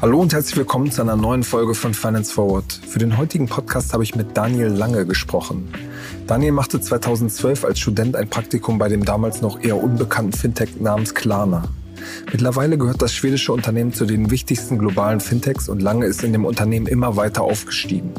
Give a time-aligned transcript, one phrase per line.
[0.00, 2.80] Hallo und herzlich willkommen zu einer neuen Folge von Finance Forward.
[2.88, 5.68] Für den heutigen Podcast habe ich mit Daniel Lange gesprochen.
[6.26, 11.14] Daniel machte 2012 als Student ein Praktikum bei dem damals noch eher unbekannten Fintech namens
[11.14, 11.64] Klarna.
[12.32, 16.46] Mittlerweile gehört das schwedische Unternehmen zu den wichtigsten globalen Fintechs und Lange ist in dem
[16.46, 18.14] Unternehmen immer weiter aufgestiegen.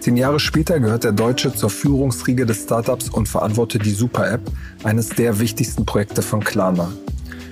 [0.00, 4.40] Zehn Jahre später gehört der Deutsche zur Führungsriege des Startups und verantwortet die Super-App,
[4.84, 6.92] eines der wichtigsten Projekte von Klarna.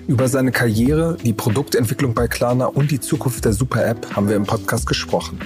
[0.07, 4.45] Über seine Karriere, die Produktentwicklung bei Klarna und die Zukunft der Super-App haben wir im
[4.45, 5.41] Podcast gesprochen.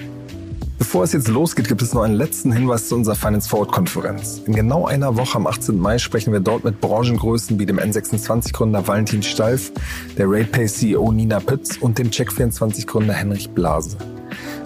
[0.78, 4.42] Bevor es jetzt losgeht, gibt es noch einen letzten Hinweis zu unserer Finance Forward Konferenz.
[4.46, 5.78] In genau einer Woche am 18.
[5.78, 9.72] Mai sprechen wir dort mit Branchengrößen wie dem N26-Gründer Valentin Stalf,
[10.18, 13.96] der RatePay-CEO Nina Pütz und dem Check24-Gründer Henrich Blase.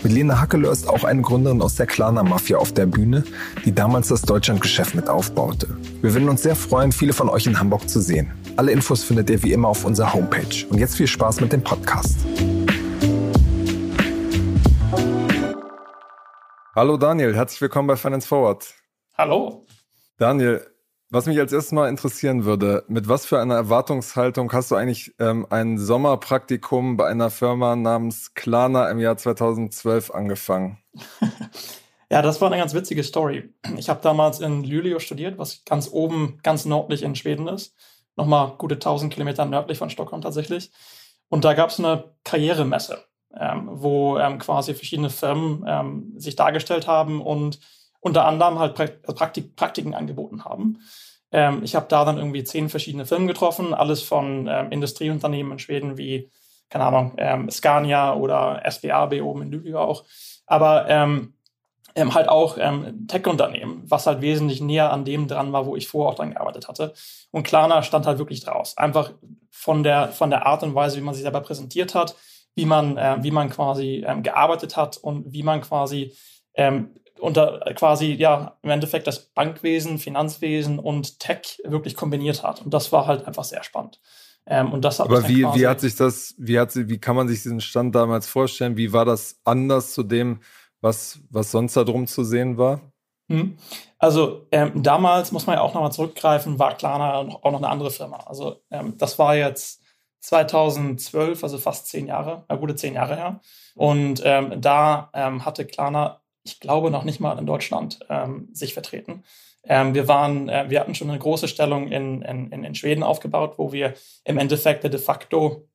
[0.04, 3.24] Mit Lena Hackelö ist auch eine Gründerin aus der Klarna-Mafia auf der Bühne,
[3.64, 5.78] die damals das Deutschlandgeschäft mit aufbaute.
[6.02, 8.30] Wir würden uns sehr freuen, viele von euch in Hamburg zu sehen.
[8.58, 10.66] Alle Infos findet ihr wie immer auf unserer Homepage.
[10.68, 12.18] Und jetzt viel Spaß mit dem Podcast.
[16.76, 18.74] Hallo Daniel, herzlich willkommen bei Finance Forward.
[19.16, 19.64] Hallo.
[20.18, 20.66] Daniel,
[21.14, 25.14] was mich als erstes mal interessieren würde, mit was für einer Erwartungshaltung hast du eigentlich
[25.18, 30.78] ähm, ein Sommerpraktikum bei einer Firma namens Klarna im Jahr 2012 angefangen?
[32.10, 33.54] ja, das war eine ganz witzige Story.
[33.78, 37.74] Ich habe damals in Luleå studiert, was ganz oben, ganz nördlich in Schweden ist
[38.16, 40.70] nochmal gute 1000 Kilometer nördlich von Stockholm tatsächlich.
[41.28, 43.04] Und da gab es eine Karrieremesse,
[43.38, 47.58] ähm, wo ähm, quasi verschiedene Firmen ähm, sich dargestellt haben und
[48.00, 50.80] unter anderem halt Praktik Praktiken angeboten haben.
[51.34, 55.58] Ähm, ich habe da dann irgendwie zehn verschiedene Firmen getroffen, alles von ähm, Industrieunternehmen in
[55.58, 56.30] Schweden wie,
[56.70, 60.04] keine Ahnung, ähm, Scania oder SBAB oben in Lübeck auch.
[60.46, 61.34] Aber ähm,
[61.96, 65.88] ähm, halt auch ähm, Tech-Unternehmen, was halt wesentlich näher an dem dran war, wo ich
[65.88, 66.94] vorher auch dran gearbeitet hatte.
[67.32, 68.78] Und Klarna stand halt wirklich draus.
[68.78, 69.10] Einfach
[69.50, 72.14] von der, von der Art und Weise, wie man sich selber präsentiert hat,
[72.54, 76.14] wie man, äh, wie man quasi gearbeitet hat und wie man quasi
[76.54, 82.62] ähm, unter quasi, ja, im Endeffekt das Bankwesen, Finanzwesen und Tech wirklich kombiniert hat.
[82.62, 84.00] Und das war halt einfach sehr spannend.
[84.46, 87.16] Ähm, und das hat Aber wie, wie hat sich das, wie hat sie, wie kann
[87.16, 88.76] man sich diesen Stand damals vorstellen?
[88.76, 90.40] Wie war das anders zu dem,
[90.80, 92.80] was, was sonst da drum zu sehen war?
[93.30, 93.56] Hm.
[93.98, 97.90] Also ähm, damals muss man ja auch nochmal zurückgreifen, war Klarna auch noch eine andere
[97.90, 98.18] Firma.
[98.26, 99.82] Also ähm, das war jetzt
[100.20, 103.40] 2012, also fast zehn Jahre, äh, gute zehn Jahre her.
[103.74, 108.74] Und ähm, da ähm, hatte Klarna, ich glaube, noch nicht mal in Deutschland ähm, sich
[108.74, 109.24] vertreten.
[109.64, 113.54] Ähm, wir waren, äh, wir hatten schon eine große Stellung in, in, in Schweden aufgebaut,
[113.56, 113.94] wo wir
[114.24, 115.68] im Endeffekt de facto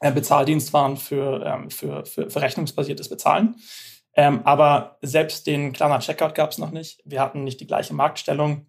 [0.00, 3.56] äh, Bezahldienst waren für, für, für, für rechnungsbasiertes Bezahlen.
[4.16, 7.02] Ähm, aber selbst den Klarna Checkout gab es noch nicht.
[7.04, 8.66] Wir hatten nicht die gleiche Marktstellung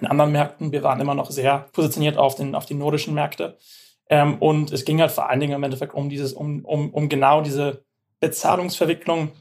[0.00, 0.70] in anderen Märkten.
[0.70, 3.58] Wir waren immer noch sehr positioniert auf, den, auf die nordischen Märkte.
[4.08, 7.08] Ähm, und es ging halt vor allen Dingen im Endeffekt um dieses, um, um, um
[7.08, 7.84] genau diese
[8.20, 9.32] Bezahlungsverwicklung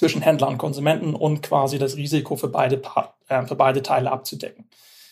[0.00, 2.80] zwischen Händler und Konsumenten und quasi das Risiko für beide,
[3.28, 4.64] äh, für beide Teile abzudecken.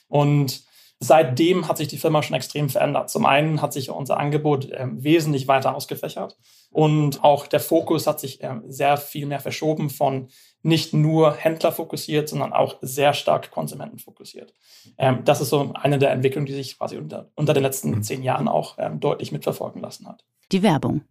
[0.09, 0.67] Und
[1.01, 3.09] Seitdem hat sich die Firma schon extrem verändert.
[3.09, 6.37] Zum einen hat sich unser Angebot äh, wesentlich weiter ausgefächert
[6.73, 10.27] und auch der Fokus hat sich äh, sehr viel mehr verschoben von
[10.63, 14.53] nicht nur Händler fokussiert, sondern auch sehr stark Konsumenten fokussiert.
[14.99, 18.03] Ähm, das ist so eine der Entwicklungen, die sich quasi unter, unter den letzten mhm.
[18.03, 20.25] zehn Jahren auch ähm, deutlich mitverfolgen lassen hat.
[20.51, 21.03] Die Werbung.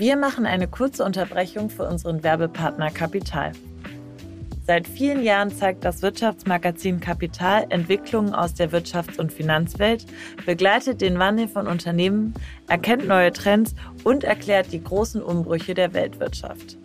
[0.00, 3.52] Wir machen eine kurze Unterbrechung für unseren Werbepartner Kapital.
[4.66, 10.06] Seit vielen Jahren zeigt das Wirtschaftsmagazin Kapital Entwicklungen aus der Wirtschafts- und Finanzwelt,
[10.46, 12.32] begleitet den Wandel von Unternehmen,
[12.66, 16.78] erkennt neue Trends und erklärt die großen Umbrüche der Weltwirtschaft.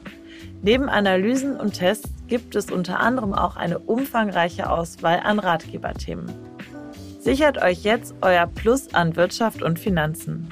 [0.62, 6.34] Neben Analysen und Tests gibt es unter anderem auch eine umfangreiche Auswahl an Ratgeberthemen.
[7.22, 10.50] Sichert euch jetzt euer Plus an Wirtschaft und Finanzen.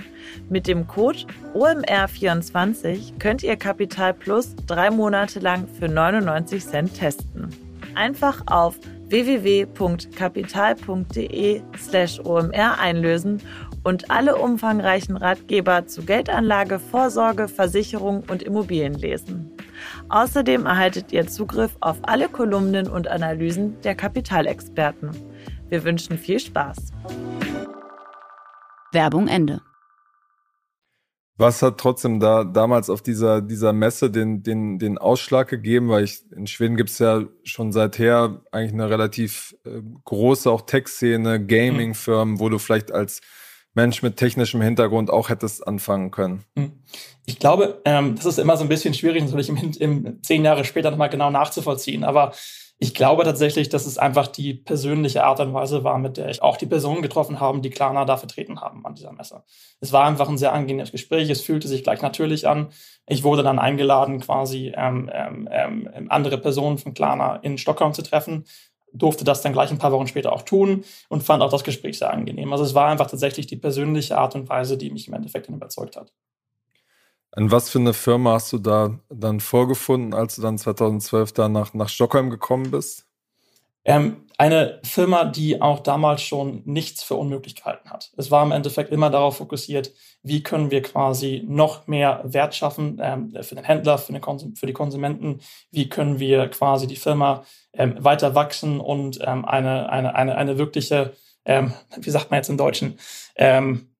[0.50, 1.20] Mit dem Code
[1.54, 7.48] OMR24 könnt ihr Kapital Plus drei Monate lang für 99 Cent testen.
[7.96, 8.78] Einfach auf
[9.10, 13.42] www.kapital.de slash OMR einlösen
[13.84, 19.52] und alle umfangreichen Ratgeber zu Geldanlage, Vorsorge, Versicherung und Immobilien lesen.
[20.10, 25.12] Außerdem erhaltet ihr Zugriff auf alle Kolumnen und Analysen der Kapitalexperten.
[25.70, 26.78] Wir wünschen viel Spaß.
[28.92, 29.62] Werbung Ende.
[31.36, 35.90] Was hat trotzdem da damals auf dieser, dieser Messe den, den, den Ausschlag gegeben?
[35.90, 40.62] Weil ich, in Schweden gibt es ja schon seither eigentlich eine relativ äh, große auch
[40.62, 43.22] Tech-Szene, Gaming-Firmen, wo du vielleicht als
[43.74, 46.44] Mensch mit technischem Hintergrund auch hättest anfangen können.
[46.56, 46.74] Hm.
[47.26, 50.66] Ich glaube, ähm, das ist immer so ein bisschen schwierig, natürlich im, im zehn Jahre
[50.66, 52.04] später nochmal genau nachzuvollziehen.
[52.04, 52.34] Aber
[52.84, 56.42] Ich glaube tatsächlich, dass es einfach die persönliche Art und Weise war, mit der ich
[56.42, 59.46] auch die Personen getroffen habe, die Klarna da vertreten haben an dieser Messe.
[59.80, 61.30] Es war einfach ein sehr angenehmes Gespräch.
[61.30, 62.74] Es fühlte sich gleich natürlich an.
[63.08, 68.02] Ich wurde dann eingeladen, quasi ähm, ähm, ähm, andere Personen von Klarna in Stockholm zu
[68.02, 68.44] treffen
[68.96, 71.98] durfte das dann gleich ein paar Wochen später auch tun und fand auch das Gespräch
[71.98, 72.52] sehr angenehm.
[72.52, 75.56] Also es war einfach tatsächlich die persönliche Art und Weise, die mich im Endeffekt dann
[75.56, 76.12] überzeugt hat.
[77.36, 81.50] An was für eine Firma hast du da dann vorgefunden, als du dann 2012 da
[81.50, 83.08] nach, nach Stockholm gekommen bist?
[83.86, 88.12] Ähm, eine Firma, die auch damals schon nichts für unmöglich gehalten hat.
[88.18, 89.92] Es war im Endeffekt immer darauf fokussiert,
[90.22, 94.68] wie können wir quasi noch mehr Wert schaffen ähm, für den Händler, für, den für,
[94.68, 95.42] die Konsumenten,
[95.72, 100.58] wie können wir quasi die Firma ähm, weiter wachsen und ähm, eine, eine, eine, eine
[100.60, 101.14] wirkliche,
[101.46, 103.00] ähm, wie sagt man jetzt im Deutschen,
[103.36, 103.93] ähm,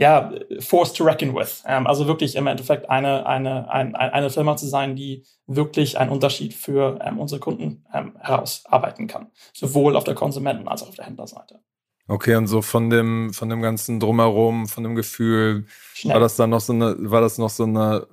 [0.00, 1.62] ja, forced to reckon with.
[1.66, 6.10] Ähm, also wirklich im Endeffekt eine, eine, eine, eine Firma zu sein, die wirklich einen
[6.10, 9.26] Unterschied für ähm, unsere Kunden ähm, herausarbeiten kann.
[9.52, 11.60] Sowohl auf der Konsumenten- als auch auf der Händlerseite.
[12.08, 16.14] Okay, und so von dem, von dem ganzen Drumherum, von dem Gefühl, Schnell.
[16.14, 18.06] war das dann noch so eine, war das noch so eine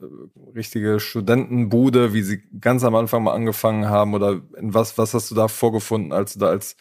[0.54, 4.14] richtige Studentenbude, wie sie ganz am Anfang mal angefangen haben?
[4.14, 6.76] Oder in was, was hast du da vorgefunden, als du da als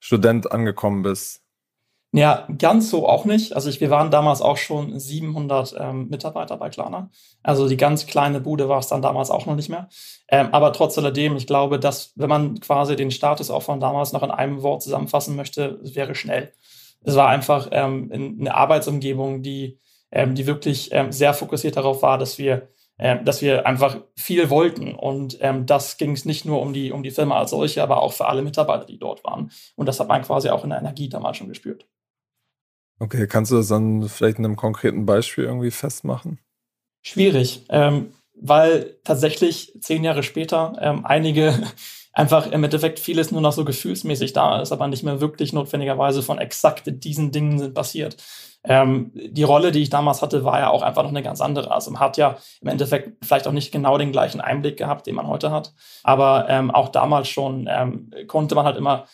[0.00, 1.42] Student angekommen bist?
[2.12, 3.52] Ja, ganz so auch nicht.
[3.54, 7.10] Also ich, wir waren damals auch schon 700 ähm, Mitarbeiter bei Klarna.
[7.42, 9.90] Also die ganz kleine Bude war es dann damals auch noch nicht mehr.
[10.28, 14.12] Ähm, aber trotz alledem, ich glaube, dass wenn man quasi den Status auch von damals
[14.12, 16.52] noch in einem Wort zusammenfassen möchte, wäre schnell.
[17.04, 18.10] Es war einfach ähm,
[18.40, 19.78] eine Arbeitsumgebung, die,
[20.10, 22.68] ähm, die wirklich ähm, sehr fokussiert darauf war, dass wir
[22.98, 24.94] ähm, dass wir einfach viel wollten.
[24.94, 28.02] Und ähm, das ging es nicht nur um die, um die Firma als solche, aber
[28.02, 29.52] auch für alle Mitarbeiter, die dort waren.
[29.76, 31.86] Und das hat man quasi auch in der Energie damals schon gespürt.
[33.00, 36.38] Okay, kannst du das dann vielleicht in einem konkreten Beispiel irgendwie festmachen?
[37.02, 41.54] Schwierig, ähm, weil tatsächlich zehn Jahre später ähm, einige
[42.12, 46.22] einfach im Endeffekt vieles nur noch so gefühlsmäßig da ist, aber nicht mehr wirklich notwendigerweise
[46.22, 48.16] von exakt diesen Dingen sind passiert.
[48.64, 51.70] Ähm, die Rolle, die ich damals hatte, war ja auch einfach noch eine ganz andere.
[51.70, 55.14] Also man hat ja im Endeffekt vielleicht auch nicht genau den gleichen Einblick gehabt, den
[55.14, 55.72] man heute hat.
[56.02, 59.06] Aber ähm, auch damals schon ähm, konnte man halt immer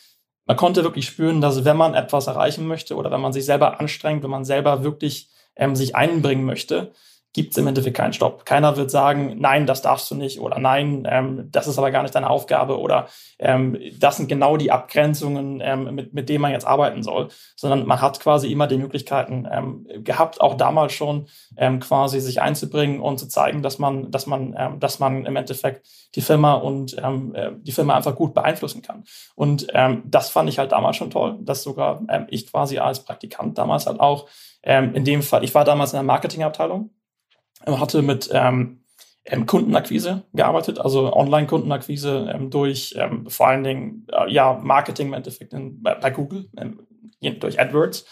[0.46, 3.80] man konnte wirklich spüren, dass wenn man etwas erreichen möchte oder wenn man sich selber
[3.80, 6.92] anstrengt, wenn man selber wirklich ähm, sich einbringen möchte,
[7.34, 8.46] gibt es im Endeffekt keinen Stopp.
[8.46, 12.02] Keiner wird sagen, nein, das darfst du nicht oder nein, ähm, das ist aber gar
[12.02, 13.08] nicht deine Aufgabe oder
[13.40, 17.86] ähm, das sind genau die Abgrenzungen, ähm, mit, mit denen man jetzt arbeiten soll, sondern
[17.86, 21.26] man hat quasi immer die Möglichkeiten ähm, gehabt, auch damals schon
[21.56, 25.34] ähm, quasi sich einzubringen und zu zeigen, dass man, dass man, ähm, dass man im
[25.34, 25.84] Endeffekt
[26.14, 29.02] die Firma und äh, die Firma einfach gut beeinflussen kann.
[29.34, 29.66] Und
[30.04, 33.98] das fand ich halt damals schon toll, dass sogar ich quasi als Praktikant damals halt
[33.98, 34.28] auch
[34.62, 36.90] in dem Fall, ich war damals in der Marketingabteilung
[37.66, 38.84] hatte mit ähm,
[39.26, 45.14] ähm, Kundenakquise gearbeitet, also Online-Kundenakquise ähm, durch ähm, vor allen Dingen äh, ja Marketing im
[45.14, 46.48] Endeffekt in, bei, bei, Google
[47.20, 48.04] durch AdWords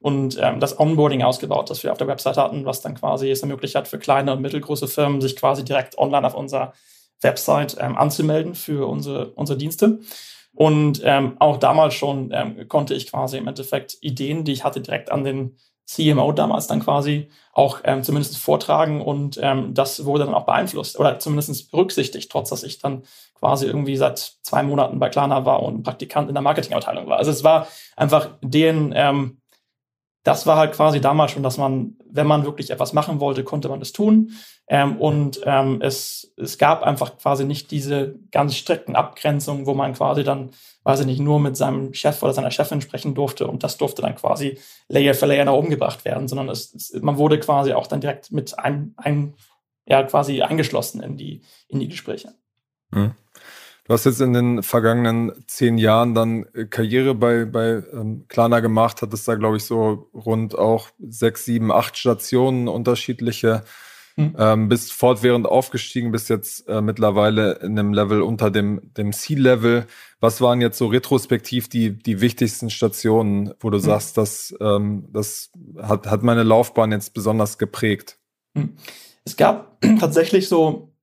[0.00, 3.42] und ähm, das Onboarding ausgebaut, das wir auf der Website hatten, was dann quasi es
[3.42, 6.72] ermöglicht hat für kleine und mittelgroße Firmen, sich quasi direkt online auf unserer
[7.22, 10.00] Website ähm, anzumelden für unsere, unsere Dienste.
[10.52, 12.32] Und ähm, auch damals schon
[12.68, 16.80] konnte ich quasi im Endeffekt Ideen, die ich hatte, direkt an den CMO damals dann
[16.80, 22.30] quasi auch ähm, zumindest vortragen und ähm, das wurde dann auch beeinflusst oder zumindest berücksichtigt,
[22.30, 23.04] trotz dass ich dann
[23.34, 27.18] quasi irgendwie seit zwei Monaten bei Klarna war und Praktikant in der Marketingabteilung war.
[27.18, 29.38] Also es war einfach den, ähm,
[30.26, 33.68] das war halt quasi damals schon, dass man, wenn man wirklich etwas machen wollte, konnte
[33.68, 34.32] man das tun.
[34.66, 39.92] Ähm, und ähm, es, es gab einfach quasi nicht diese ganz strikten Abgrenzungen, wo man
[39.92, 40.50] quasi dann,
[40.82, 44.02] weiß ich nicht, nur mit seinem Chef oder seiner Chefin sprechen durfte und das durfte
[44.02, 47.72] dann quasi Layer für Layer nach oben gebracht werden, sondern es, es, man wurde quasi
[47.72, 49.34] auch dann direkt mit einem, einem
[49.86, 52.34] ja, quasi eingeschlossen in die, in die Gespräche.
[52.90, 53.14] Mhm.
[53.86, 58.60] Du hast jetzt in den vergangenen zehn Jahren dann äh, Karriere bei, bei ähm, Klarna
[58.60, 63.62] gemacht, hattest da, glaube ich, so rund auch sechs, sieben, acht Stationen unterschiedliche.
[64.16, 64.34] Mhm.
[64.38, 69.86] Ähm, bist fortwährend aufgestiegen, bist jetzt äh, mittlerweile in einem Level unter dem, dem C-Level.
[70.20, 73.82] Was waren jetzt so retrospektiv die, die wichtigsten Stationen, wo du mhm.
[73.82, 75.50] sagst, dass, ähm, das
[75.80, 78.18] hat, hat meine Laufbahn jetzt besonders geprägt?
[78.54, 78.76] Mhm.
[79.24, 80.94] Es gab tatsächlich so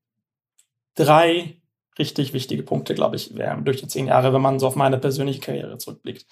[0.96, 1.62] drei
[2.00, 3.34] richtig wichtige Punkte, glaube ich,
[3.64, 6.26] durch die zehn Jahre, wenn man so auf meine persönliche Karriere zurückblickt.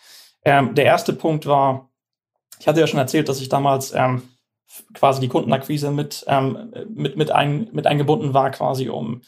[0.43, 1.89] Ähm, der erste Punkt war,
[2.59, 4.23] ich hatte ja schon erzählt, dass ich damals ähm,
[4.93, 9.21] quasi die Kundenakquise mit, ähm, mit, mit, ein, mit eingebunden war, quasi um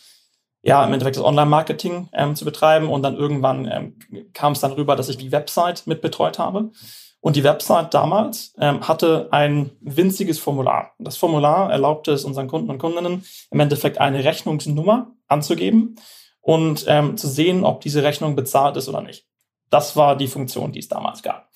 [0.61, 2.89] ja, im Endeffekt das Online-Marketing ähm, zu betreiben.
[2.89, 6.71] Und dann irgendwann ähm, kam es dann rüber, dass ich die Website mit betreut habe.
[7.19, 10.91] Und die Website damals ähm, hatte ein winziges Formular.
[10.99, 15.95] Das Formular erlaubte es unseren Kunden und Kundinnen im Endeffekt eine Rechnungsnummer anzugeben
[16.43, 19.25] und ähm, zu sehen, ob diese Rechnung bezahlt ist oder nicht.
[19.71, 21.49] Das war die Funktion, die es damals gab.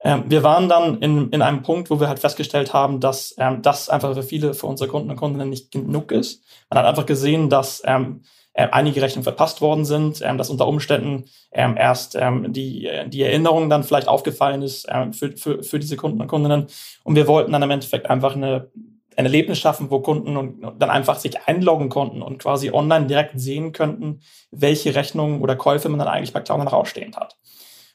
[0.00, 3.62] Ähm, wir waren dann in, in einem Punkt, wo wir halt festgestellt haben, dass ähm,
[3.62, 6.42] das einfach für viele, für unsere Kunden und Kundinnen nicht genug ist.
[6.70, 8.22] Man hat einfach gesehen, dass ähm,
[8.54, 13.22] äh, einige Rechnungen verpasst worden sind, ähm, dass unter Umständen ähm, erst ähm, die, die
[13.22, 16.66] Erinnerung dann vielleicht aufgefallen ist ähm, für, für, für diese Kunden und Kundinnen.
[17.04, 18.70] Und wir wollten dann im Endeffekt einfach eine,
[19.16, 23.38] ein Erlebnis schaffen, wo Kunden und, dann einfach sich einloggen konnten und quasi online direkt
[23.38, 27.36] sehen könnten, welche Rechnungen oder Käufe man dann eigentlich bei Cloud noch ausstehend hat.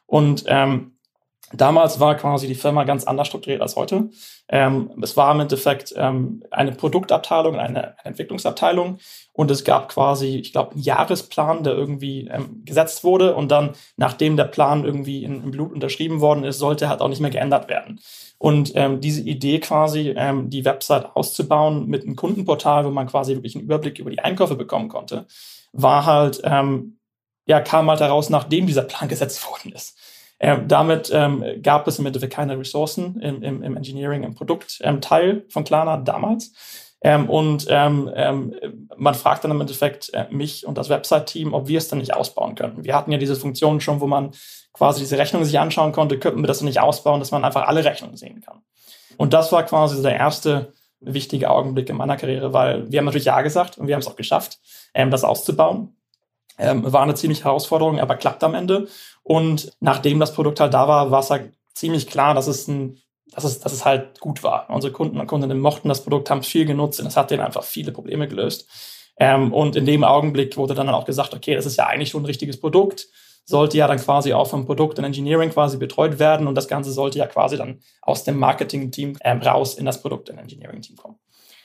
[0.05, 0.96] Und ähm,
[1.53, 4.09] Damals war quasi die Firma ganz anders strukturiert als heute.
[4.49, 8.97] Ähm, es war im Endeffekt ähm, eine Produktabteilung, eine, eine, Entwicklungsabteilung
[9.31, 13.75] und es gab quasi, ich glaube, einen Jahresplan, der irgendwie ähm, gesetzt wurde und dann,
[13.95, 17.31] nachdem der Plan irgendwie in, in, Blut unterschrieben worden ist, sollte halt auch nicht mehr
[17.31, 18.01] geändert werden.
[18.37, 23.35] Und ähm, diese Idee quasi, ähm, die Website auszubauen mit einem Kundenportal, wo man quasi
[23.35, 25.25] wirklich einen Überblick über die Einkäufe bekommen konnte,
[25.71, 26.99] war halt, ähm,
[27.45, 29.97] ja, kam halt heraus, nachdem dieser Plan gesetzt worden ist.
[30.39, 35.29] Ähm, damit ähm, gab es im Endeffekt keine Ressourcen im, im, im Engineering, im Produktteil
[35.29, 36.53] ähm, von Klarna damals.
[37.01, 38.55] Ähm, und ähm, ähm,
[38.97, 42.13] man fragt dann im Endeffekt äh, mich und das Website-Team, ob wir es dann nicht
[42.13, 42.83] ausbauen könnten.
[42.83, 44.31] Wir hatten ja diese Funktion schon, wo man
[44.73, 47.85] quasi diese Rechnungen sich anschauen konnte, könnten wir das nicht ausbauen, dass man einfach alle
[47.85, 48.61] Rechnungen sehen kann.
[49.17, 53.25] Und das war quasi der erste wichtige Augenblick in meiner Karriere, weil wir haben natürlich
[53.25, 54.59] Ja gesagt und wir haben es auch geschafft,
[54.93, 55.96] ähm, das auszubauen.
[56.57, 58.87] Ähm, war eine ziemliche Herausforderung, aber klappt am Ende.
[59.23, 62.99] Und nachdem das Produkt halt da war, war es halt ziemlich klar, dass es ein
[63.31, 64.69] dass es, dass es halt gut war.
[64.69, 67.43] Unsere Kunden und Kundinnen mochten das Produkt, haben es viel genutzt und es hat denen
[67.43, 68.67] einfach viele Probleme gelöst.
[69.19, 72.23] Ähm, und in dem Augenblick wurde dann auch gesagt, okay, das ist ja eigentlich schon
[72.23, 73.07] ein richtiges Produkt,
[73.45, 76.91] sollte ja dann quasi auch vom Produkt und Engineering quasi betreut werden und das Ganze
[76.91, 81.17] sollte ja quasi dann aus dem Marketing-Team ähm, raus in das Produkt- und Engineering-Team kommen.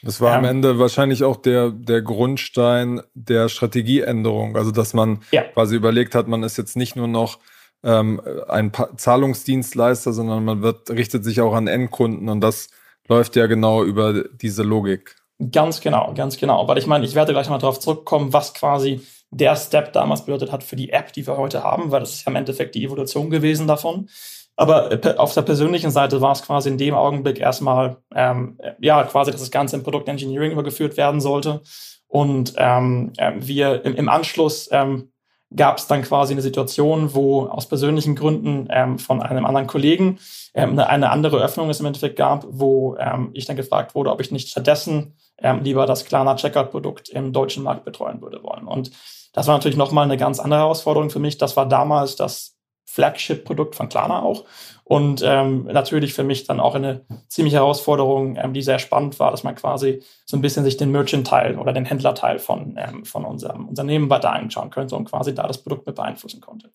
[0.02, 4.56] Das war am Ende wahrscheinlich auch der, der Grundstein der Strategieänderung.
[4.56, 5.42] Also, dass man ja.
[5.42, 7.38] quasi überlegt hat, man ist jetzt nicht nur noch
[7.85, 12.68] ähm, ein pa Zahlungsdienstleister, sondern man wird, richtet sich auch an Endkunden und das
[13.09, 15.16] läuft ja genau über diese Logik.
[15.50, 16.68] Ganz genau, ganz genau.
[16.68, 20.52] Weil ich meine, ich werde gleich mal darauf zurückkommen, was quasi der Step damals bedeutet
[20.52, 22.85] hat für die App, die wir heute haben, weil das ist ja im Endeffekt die
[22.85, 24.09] Evolution gewesen davon.
[24.56, 29.02] Aber äh, auf der persönlichen Seite war es quasi in dem Augenblick erstmal, ähm, ja,
[29.04, 31.62] quasi, dass das Ganze im Produkt Engineering übergeführt werden sollte.
[32.06, 35.12] Und ähm, äh, wir im, im Anschluss ähm,
[35.56, 40.18] gab es dann quasi eine Situation, wo aus persönlichen Gründen ähm, von einem anderen Kollegen
[40.54, 44.11] ähm, eine, eine, andere Öffnung es im Endeffekt gab, wo ähm, ich dann gefragt wurde,
[44.11, 48.66] ob ich nicht stattdessen ähm, lieber das Klarna Checkout-Produkt im deutschen Markt betreuen würde wollen.
[48.66, 48.90] Und
[49.32, 51.38] das war natürlich nochmal eine ganz andere Herausforderung für mich.
[51.38, 52.51] Das war damals das
[52.92, 54.44] Flagship-Produkt von Klarna auch.
[54.84, 59.30] Und ähm, natürlich für mich dann auch eine ziemliche Herausforderung, ähm, die sehr spannend war,
[59.30, 63.25] dass man quasi so ein bisschen sich den Merchant-Teil oder den Händler-Teil von, ähm, von
[63.25, 66.70] unserem Unternehmen weiter anschauen könnte und quasi da das Produkt mit beeinflussen konnte.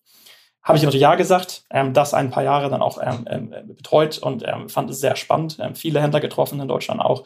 [0.64, 4.18] Habe ich natürlich Ja gesagt, ähm, das ein paar Jahre dann auch ähm, ähm, betreut
[4.18, 5.58] und ähm, fand es sehr spannend.
[5.74, 7.24] Viele Händler getroffen in Deutschland auch,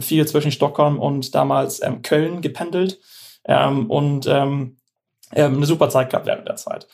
[0.00, 3.00] viel zwischen Stockholm und damals Köln gependelt
[3.44, 4.74] und eine
[5.62, 6.86] super Zeit gehabt während der Zeit.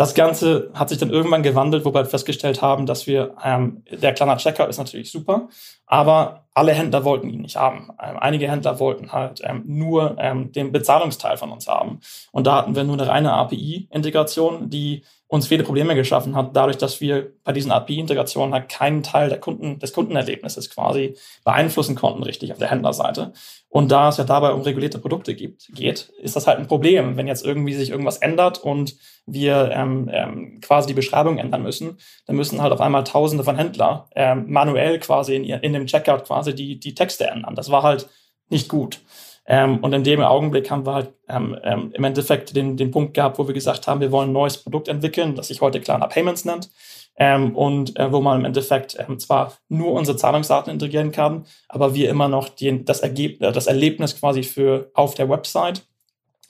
[0.00, 4.14] Das Ganze hat sich dann irgendwann gewandelt, wobei wir festgestellt haben, dass wir, ähm, der
[4.14, 5.50] kleine Checker ist natürlich super,
[5.90, 7.88] aber alle Händler wollten ihn nicht haben.
[8.00, 12.00] Ähm, einige Händler wollten halt ähm, nur ähm, den Bezahlungsteil von uns haben.
[12.30, 16.76] Und da hatten wir nur eine reine API-Integration, die uns viele Probleme geschaffen hat, dadurch,
[16.76, 22.24] dass wir bei diesen API-Integrationen halt keinen Teil der Kunden, des Kundenerlebnisses quasi beeinflussen konnten,
[22.24, 23.32] richtig auf der Händlerseite.
[23.68, 27.16] Und da es ja dabei um regulierte Produkte gibt, geht, ist das halt ein Problem,
[27.16, 31.98] wenn jetzt irgendwie sich irgendwas ändert und wir ähm, ähm, quasi die Beschreibung ändern müssen,
[32.26, 36.24] dann müssen halt auf einmal Tausende von Händler ähm, manuell quasi in, in dem Checkout
[36.24, 37.54] quasi die, die Texte ändern.
[37.54, 38.08] Das war halt
[38.48, 39.00] nicht gut.
[39.46, 43.14] Ähm, und in dem Augenblick haben wir halt ähm, ähm, im Endeffekt den, den Punkt
[43.14, 46.06] gehabt, wo wir gesagt haben, wir wollen ein neues Produkt entwickeln, das sich heute Klarna
[46.06, 46.70] Payments nennt.
[47.16, 51.94] Ähm, und äh, wo man im Endeffekt ähm, zwar nur unsere Zahlungsdaten integrieren kann, aber
[51.94, 55.82] wir immer noch die, das, äh, das Erlebnis quasi für auf der Website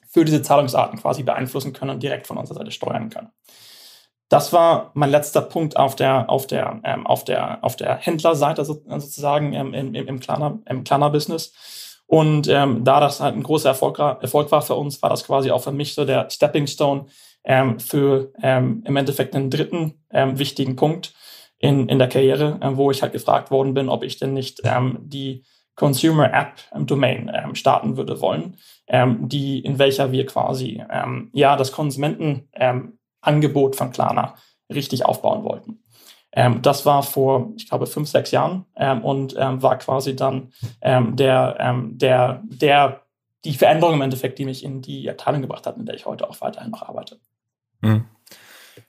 [0.09, 3.31] für diese Zahlungsarten quasi beeinflussen können und direkt von unserer Seite steuern können.
[4.31, 8.65] Das war mein letzter Punkt auf der, auf der, ähm, auf der, auf der Händlerseite
[8.65, 11.53] sozusagen ähm, im, im, im Klarna-Business.
[12.07, 15.51] Und ähm, da das halt ein großer Erfolg, Erfolg war für uns, war das quasi
[15.51, 17.07] auch für mich so der Stepping Stone
[17.43, 21.13] ähm, für ähm, im Endeffekt einen dritten ähm, wichtigen Punkt
[21.59, 24.61] in, in der Karriere, ähm, wo ich halt gefragt worden bin, ob ich denn nicht
[24.63, 25.45] ähm, die
[25.75, 28.57] Consumer App ähm, Domain ähm, starten würde wollen,
[28.87, 34.35] ähm, die in welcher wir quasi ähm, ja das Konsumentenangebot ähm, von Klarna
[34.73, 35.83] richtig aufbauen wollten.
[36.33, 40.53] Ähm, das war vor, ich glaube, fünf, sechs Jahren ähm, und ähm, war quasi dann
[40.81, 43.03] ähm, der, ähm, der, der
[43.45, 46.29] die Veränderung im Endeffekt, die mich in die Abteilung gebracht hat, in der ich heute
[46.29, 47.19] auch weiterhin noch arbeite.
[47.83, 48.05] Hm.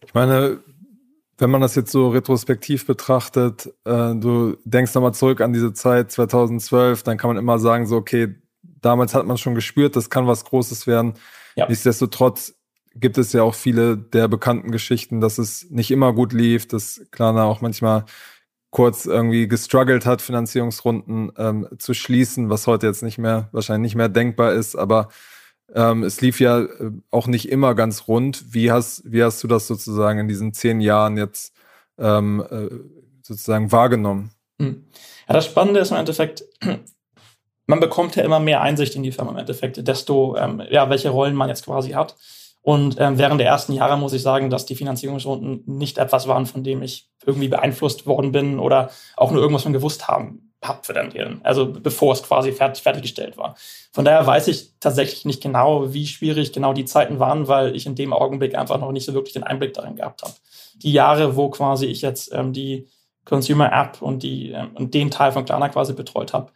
[0.05, 0.59] Ich meine,
[1.37, 6.11] wenn man das jetzt so retrospektiv betrachtet, äh, du denkst nochmal zurück an diese Zeit
[6.11, 10.27] 2012, dann kann man immer sagen, so, okay, damals hat man schon gespürt, das kann
[10.27, 11.13] was Großes werden.
[11.55, 11.67] Ja.
[11.67, 12.55] Nichtsdestotrotz
[12.95, 17.01] gibt es ja auch viele der bekannten Geschichten, dass es nicht immer gut lief, dass
[17.11, 18.05] Klarna auch manchmal
[18.69, 23.95] kurz irgendwie gestruggelt hat, Finanzierungsrunden ähm, zu schließen, was heute jetzt nicht mehr, wahrscheinlich nicht
[23.95, 25.09] mehr denkbar ist, aber
[25.73, 28.53] ähm, es lief ja äh, auch nicht immer ganz rund.
[28.53, 31.53] Wie hast, wie hast du das sozusagen in diesen zehn Jahren jetzt
[31.97, 32.69] ähm, äh,
[33.21, 34.31] sozusagen wahrgenommen?
[34.59, 34.85] Hm.
[35.27, 36.43] Ja, das Spannende ist im Endeffekt,
[37.67, 41.09] man bekommt ja immer mehr Einsicht in die Firma im Endeffekt, desto, ähm, ja, welche
[41.09, 42.15] Rollen man jetzt quasi hat.
[42.61, 46.45] Und ähm, während der ersten Jahre muss ich sagen, dass die Finanzierungsrunden nicht etwas waren,
[46.45, 50.85] von dem ich irgendwie beeinflusst worden bin oder auch nur irgendwas von gewusst haben hab
[50.85, 51.39] für den Deal.
[51.43, 53.55] Also bevor es quasi fertig, fertiggestellt war.
[53.91, 57.85] Von daher weiß ich tatsächlich nicht genau, wie schwierig genau die Zeiten waren, weil ich
[57.85, 60.33] in dem Augenblick einfach noch nicht so wirklich den Einblick darin gehabt habe.
[60.75, 62.87] Die Jahre, wo quasi ich jetzt ähm, die
[63.25, 66.51] Consumer App und die ähm, und den Teil von Klarna quasi betreut habe,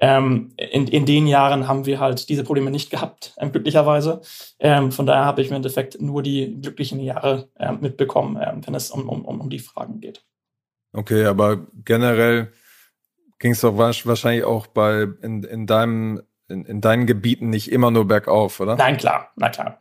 [0.00, 4.22] ähm, in, in den Jahren haben wir halt diese Probleme nicht gehabt, ähm, glücklicherweise.
[4.58, 8.74] Ähm, von daher habe ich im Endeffekt nur die glücklichen Jahre ähm, mitbekommen, ähm, wenn
[8.74, 10.24] es um, um, um die Fragen geht.
[10.92, 12.52] Okay, aber generell
[13.38, 17.90] ging es doch wahrscheinlich auch bei in, in deinem in, in deinen Gebieten nicht immer
[17.90, 18.76] nur bergauf, oder?
[18.76, 19.80] Nein, klar, na klar.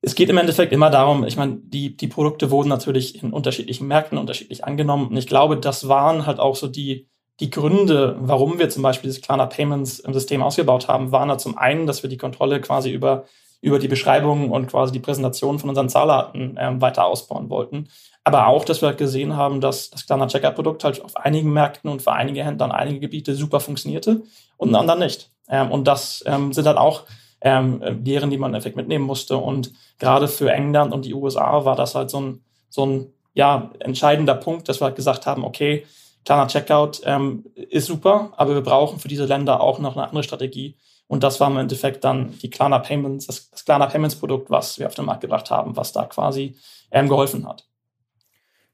[0.00, 3.88] Es geht im Endeffekt immer darum, ich meine, die, die Produkte wurden natürlich in unterschiedlichen
[3.88, 5.08] Märkten unterschiedlich angenommen.
[5.08, 7.08] Und ich glaube, das waren halt auch so die,
[7.40, 11.38] die Gründe, warum wir zum Beispiel das Klarna Payments im System ausgebaut haben, waren da
[11.38, 13.24] zum einen, dass wir die Kontrolle quasi über,
[13.60, 17.88] über die Beschreibung und quasi die Präsentation von unseren Zahlarten ähm, weiter ausbauen wollten.
[18.24, 21.90] Aber auch, dass wir halt gesehen haben, dass das Klarna Checkout-Produkt halt auf einigen Märkten
[21.90, 24.22] und für einige Händler und einige Gebiete super funktionierte
[24.56, 25.30] und in anderen nicht.
[25.48, 27.04] Ähm, und das ähm, sind halt auch
[27.40, 29.36] ähm, Lehren, die man im Endeffekt mitnehmen musste.
[29.36, 33.70] Und gerade für England und die USA war das halt so ein, so ein ja,
[33.78, 35.86] entscheidender Punkt, dass wir halt gesagt haben, okay,
[36.28, 40.22] Klarna Checkout ähm, ist super, aber wir brauchen für diese Länder auch noch eine andere
[40.22, 40.76] Strategie.
[41.06, 44.78] Und das war im Endeffekt dann die Klarna Payments, das, das Klarna Payments Produkt, was
[44.78, 46.54] wir auf den Markt gebracht haben, was da quasi
[46.90, 47.66] ähm, geholfen hat.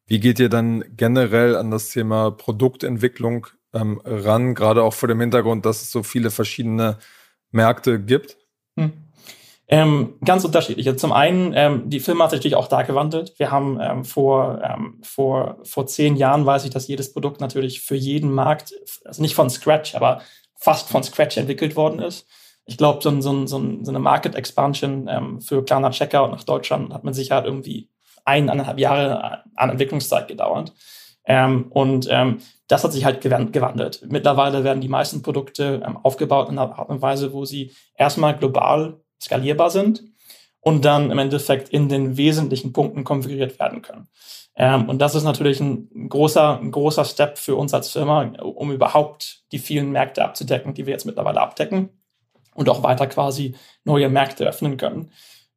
[0.04, 5.20] Wie geht ihr dann generell an das Thema Produktentwicklung ähm, ran, gerade auch vor dem
[5.20, 6.98] Hintergrund, dass es so viele verschiedene
[7.52, 8.36] Märkte gibt?
[8.76, 8.94] Hm.
[9.66, 10.98] Ähm, ganz unterschiedlich.
[10.98, 13.38] Zum einen, ähm, die Firma hat sich natürlich auch da gewandelt.
[13.38, 17.80] Wir haben ähm, vor, ähm, vor, vor zehn Jahren, weiß ich, dass jedes Produkt natürlich
[17.80, 18.74] für jeden Markt,
[19.04, 20.20] also nicht von Scratch, aber
[20.56, 22.26] fast von Scratch entwickelt worden ist.
[22.66, 27.04] Ich glaube, so, so, so, eine Market Expansion ähm, für Klarna Checkout nach Deutschland hat
[27.04, 27.88] mit Sicherheit irgendwie
[28.26, 30.72] eineinhalb Jahre an Entwicklungszeit gedauert.
[31.26, 32.08] Ähm, und
[32.68, 34.06] das hat sich halt gewandelt.
[34.08, 39.03] Mittlerweile werden die meisten Produkte aufgebaut in einer Art und Weise, wo sie erstmal global
[39.24, 40.04] skalierbar sind
[40.60, 44.08] und dann im Endeffekt in den wesentlichen Punkten konfiguriert werden können.
[44.56, 48.72] Ähm, und das ist natürlich ein großer, ein großer Step für uns als Firma, um
[48.72, 51.90] überhaupt die vielen Märkte abzudecken, die wir jetzt mittlerweile abdecken
[52.54, 55.10] und auch weiter quasi neue Märkte öffnen können.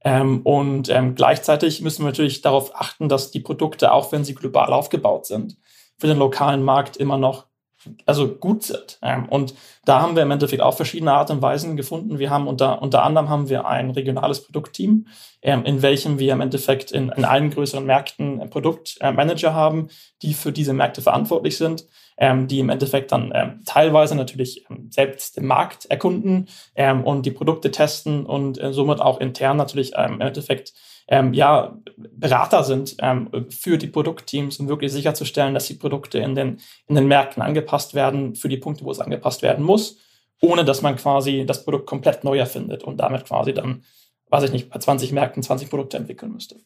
[0.03, 4.35] Ähm, und ähm, gleichzeitig müssen wir natürlich darauf achten, dass die Produkte, auch wenn sie
[4.35, 5.57] global aufgebaut sind,
[5.97, 7.46] für den lokalen Markt immer noch
[8.05, 8.99] also gut sind.
[9.01, 9.53] Ähm, und
[9.85, 12.19] da haben wir im Endeffekt auch verschiedene Art und Weisen gefunden.
[12.19, 15.07] Wir haben unter, unter anderem haben wir ein regionales Produktteam,
[15.41, 19.89] ähm, in welchem wir im Endeffekt in, in allen größeren Märkten Produktmanager haben,
[20.21, 21.85] die für diese Märkte verantwortlich sind,
[22.17, 27.71] ähm, die im Endeffekt dann teilweise natürlich selbst den Markt erkunden ähm, und die Produkte
[27.71, 30.73] testen und äh, somit auch intern natürlich ähm, im Endeffekt
[31.07, 36.35] ähm, ja, Berater sind ähm, für die Produktteams, um wirklich sicherzustellen, dass die Produkte in
[36.35, 39.99] den, in den Märkten angepasst werden für die Punkte, wo es angepasst werden muss,
[40.41, 43.83] ohne dass man quasi das Produkt komplett neu erfindet und damit quasi dann,
[44.29, 46.57] weiß ich nicht, bei 20 Märkten 20 Produkte entwickeln müsste.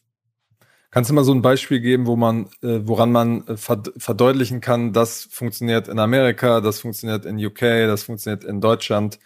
[0.92, 4.92] Kannst du mal so ein Beispiel geben, wo man, äh, woran man äh, verdeutlichen kann,
[4.92, 9.18] das funktioniert in Amerika, das funktioniert in UK, das funktioniert in Deutschland,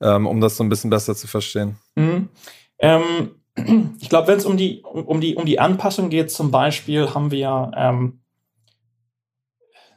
[0.00, 1.76] ähm, um das so ein bisschen besser zu verstehen?
[1.94, 2.28] Mhm.
[2.80, 3.30] Ähm,
[4.00, 7.30] ich glaube, wenn es um die, um, die, um die Anpassung geht, zum Beispiel haben
[7.30, 8.18] wir ähm,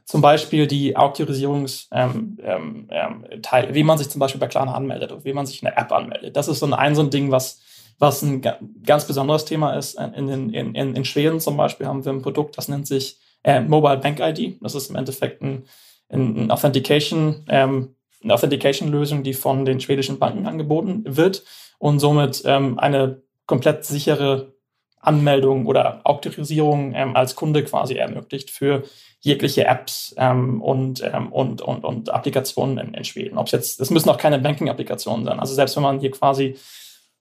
[0.06, 5.12] zum Beispiel die Autorisierungsteile, ähm, ähm, ähm wie man sich zum Beispiel bei Klarna anmeldet
[5.12, 6.36] oder wie man sich in der App anmeldet.
[6.36, 7.64] Das ist so ein, ein so ein Ding, was,
[8.00, 8.42] was ein
[8.86, 10.00] ganz besonderes Thema ist.
[10.00, 13.60] In, in, in, in Schweden zum Beispiel haben wir ein Produkt, das nennt sich äh,
[13.60, 14.58] Mobile Bank ID.
[14.62, 15.66] Das ist im Endeffekt ein,
[16.10, 21.44] ein Authentication, ähm, eine Authentication-Lösung, die von den schwedischen Banken angeboten wird
[21.78, 24.54] und somit ähm, eine komplett sichere
[25.02, 28.84] Anmeldung oder Autorisierung ähm, als Kunde quasi ermöglicht für
[29.22, 33.38] jegliche Apps ähm, und, ähm, und, und, und Applikationen in, in Schweden.
[33.38, 35.40] Ob jetzt, das müssen auch keine Banking-Applikationen sein.
[35.40, 36.58] Also selbst wenn man hier quasi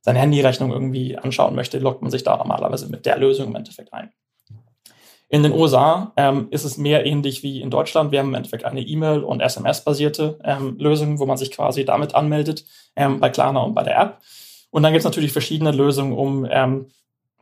[0.00, 3.92] seine Handyrechnung irgendwie anschauen möchte, loggt man sich da normalerweise mit der Lösung im Endeffekt
[3.92, 4.10] ein.
[5.30, 8.12] In den USA ähm, ist es mehr ähnlich wie in Deutschland.
[8.12, 12.14] Wir haben im Endeffekt eine E-Mail- und SMS-basierte ähm, Lösung, wo man sich quasi damit
[12.14, 12.64] anmeldet,
[12.96, 14.18] ähm, bei Klarna und bei der App.
[14.70, 16.86] Und dann gibt es natürlich verschiedene Lösungen, um, ähm,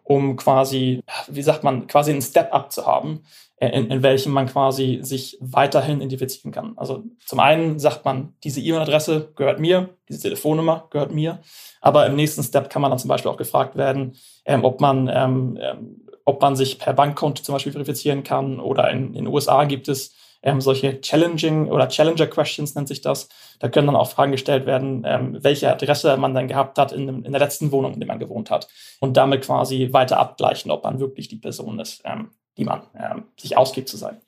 [0.07, 3.23] um quasi, wie sagt man, quasi einen Step-up zu haben,
[3.57, 6.75] äh, in, in welchem man quasi sich weiterhin identifizieren kann.
[6.77, 11.40] Also zum einen sagt man, diese E-Mail-Adresse gehört mir, diese Telefonnummer gehört mir.
[11.81, 15.11] Aber im nächsten Step kann man dann zum Beispiel auch gefragt werden, ähm, ob man
[15.12, 19.27] ähm, ähm ob man sich per Bankkonto zum Beispiel verifizieren kann oder in, in den
[19.29, 20.12] USA gibt es
[20.47, 23.29] ähm, solche Challenging oder Challenger Questions nennt sich das.
[23.59, 27.25] Da können dann auch Fragen gestellt werden, ähm, welche Adresse man dann gehabt hat in,
[27.25, 28.69] in, der letzten Wohnung, in der man gewohnt hat.
[29.01, 33.25] Und damit quasi weiter abgleichen, ob man wirklich die Person ist, ähm, die man ähm,
[33.37, 34.19] sich ausgibt zu sein.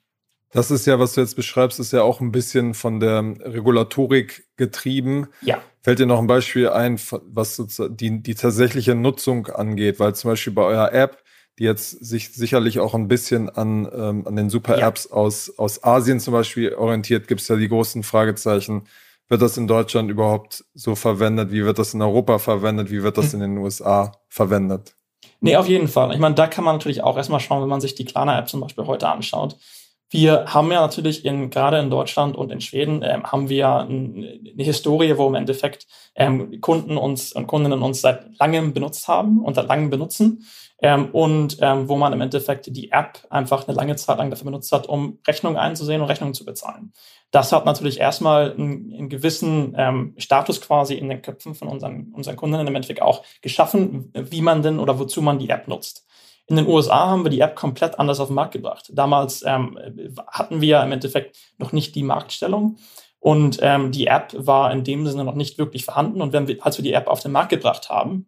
[0.51, 4.49] Das ist ja, was du jetzt beschreibst, ist ja auch ein bisschen von der Regulatorik
[4.57, 5.29] getrieben.
[5.43, 5.61] Ja.
[5.83, 10.01] Fällt dir noch ein Beispiel ein, was die, die tatsächliche Nutzung angeht?
[10.01, 11.23] Weil zum Beispiel bei eurer App
[11.59, 15.17] die jetzt sich sicherlich auch ein bisschen an, ähm, an den Super-Apps ja.
[15.17, 18.85] aus, aus Asien zum Beispiel orientiert, gibt es ja die großen Fragezeichen.
[19.29, 21.51] Wird das in Deutschland überhaupt so verwendet?
[21.51, 22.91] Wie wird das in Europa verwendet?
[22.91, 23.43] Wie wird das hm.
[23.43, 24.95] in den USA verwendet?
[25.41, 26.13] Nee, auf jeden Fall.
[26.13, 28.61] Ich meine, da kann man natürlich auch erstmal schauen, wenn man sich die Klarna-App zum
[28.61, 29.57] Beispiel heute anschaut.
[30.11, 34.25] Wir haben ja natürlich in, gerade in Deutschland und in Schweden ähm, haben wir ein,
[34.55, 39.41] eine Historie, wo im Endeffekt ähm, Kunden uns und Kundinnen uns seit langem benutzt haben
[39.45, 40.47] und seit langem benutzen
[40.81, 44.45] ähm, und ähm, wo man im Endeffekt die App einfach eine lange Zeit lang dafür
[44.45, 46.93] benutzt hat, um Rechnungen einzusehen und Rechnungen zu bezahlen.
[47.31, 52.13] Das hat natürlich erstmal einen, einen gewissen ähm, Status quasi in den Köpfen von unseren,
[52.15, 56.07] unseren Kunden im Endeffekt auch geschaffen, wie man denn oder wozu man die App nutzt.
[56.47, 58.91] In den USA haben wir die App komplett anders auf den Markt gebracht.
[58.95, 59.79] Damals ähm,
[60.27, 62.79] hatten wir im Endeffekt noch nicht die Marktstellung.
[63.21, 66.23] Und ähm, die App war in dem Sinne noch nicht wirklich vorhanden.
[66.23, 68.27] Und wenn wir, als wir die App auf den Markt gebracht haben,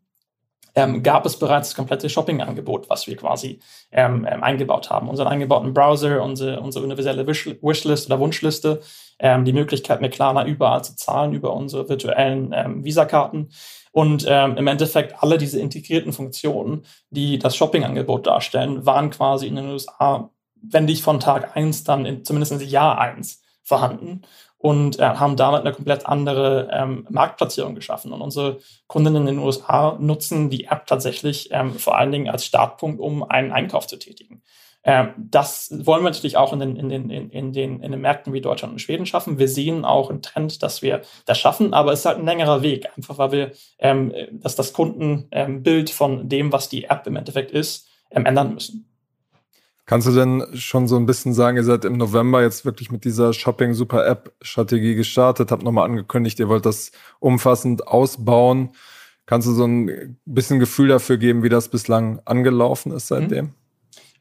[0.74, 3.60] ähm, gab es bereits das komplette Shopping-Angebot, was wir quasi
[3.92, 5.08] ähm, ähm, eingebaut haben.
[5.08, 8.80] Unseren eingebauten Browser, unsere, unsere universelle Wishlist oder Wunschliste,
[9.18, 13.50] ähm, die Möglichkeit, mit Klarna überall zu zahlen über unsere virtuellen ähm, Visa-Karten.
[13.92, 19.56] Und ähm, im Endeffekt alle diese integrierten Funktionen, die das Shopping-Angebot darstellen, waren quasi in
[19.56, 20.30] den USA,
[20.62, 24.22] wenn nicht von Tag eins, dann in, zumindest in Jahr eins vorhanden
[24.62, 28.12] und äh, haben damit eine komplett andere ähm, Marktplatzierung geschaffen.
[28.12, 32.44] Und unsere Kundinnen in den USA nutzen die App tatsächlich ähm, vor allen Dingen als
[32.44, 34.42] Startpunkt, um einen Einkauf zu tätigen.
[34.84, 38.34] Ähm, das wollen wir natürlich auch in den, in, den, in, den, in den Märkten
[38.34, 39.38] wie Deutschland und Schweden schaffen.
[39.38, 42.60] Wir sehen auch einen Trend, dass wir das schaffen, aber es ist halt ein längerer
[42.60, 47.50] Weg, einfach weil wir ähm, dass das Kundenbild von dem, was die App im Endeffekt
[47.50, 48.89] ist, ähm, ändern müssen.
[49.90, 53.04] Kannst du denn schon so ein bisschen sagen, ihr seid im November jetzt wirklich mit
[53.04, 58.70] dieser Shopping Super App Strategie gestartet, habt nochmal angekündigt, ihr wollt das umfassend ausbauen.
[59.26, 63.50] Kannst du so ein bisschen Gefühl dafür geben, wie das bislang angelaufen ist seitdem?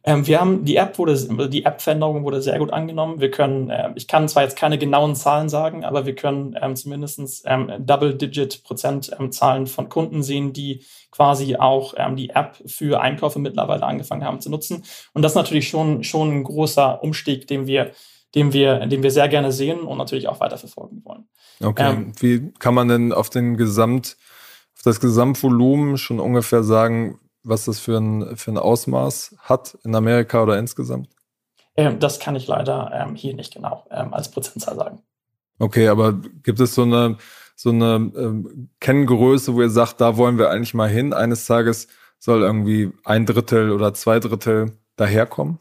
[0.03, 3.19] Ähm, wir haben die App wurde, die App-Veränderung wurde sehr gut angenommen.
[3.19, 6.75] Wir können, äh, ich kann zwar jetzt keine genauen Zahlen sagen, aber wir können ähm,
[6.75, 13.39] zumindest ähm, Double-Digit-Prozent-Zahlen ähm, von Kunden sehen, die quasi auch ähm, die App für Einkäufe
[13.39, 14.83] mittlerweile angefangen haben zu nutzen.
[15.13, 17.91] Und das ist natürlich schon, schon ein großer Umstieg, den wir,
[18.35, 21.25] den wir, den wir sehr gerne sehen und natürlich auch weiter verfolgen wollen.
[21.61, 21.91] Okay.
[21.91, 24.15] Ähm, Wie kann man denn auf den Gesamt,
[24.77, 29.95] auf das Gesamtvolumen schon ungefähr sagen, was das für ein, für ein Ausmaß hat in
[29.95, 31.09] Amerika oder insgesamt?
[31.75, 35.01] Ähm, das kann ich leider ähm, hier nicht genau ähm, als Prozentzahl sagen.
[35.59, 37.17] Okay, aber gibt es so eine,
[37.55, 41.13] so eine ähm, Kenngröße, wo ihr sagt, da wollen wir eigentlich mal hin?
[41.13, 45.59] Eines Tages soll irgendwie ein Drittel oder zwei Drittel daherkommen?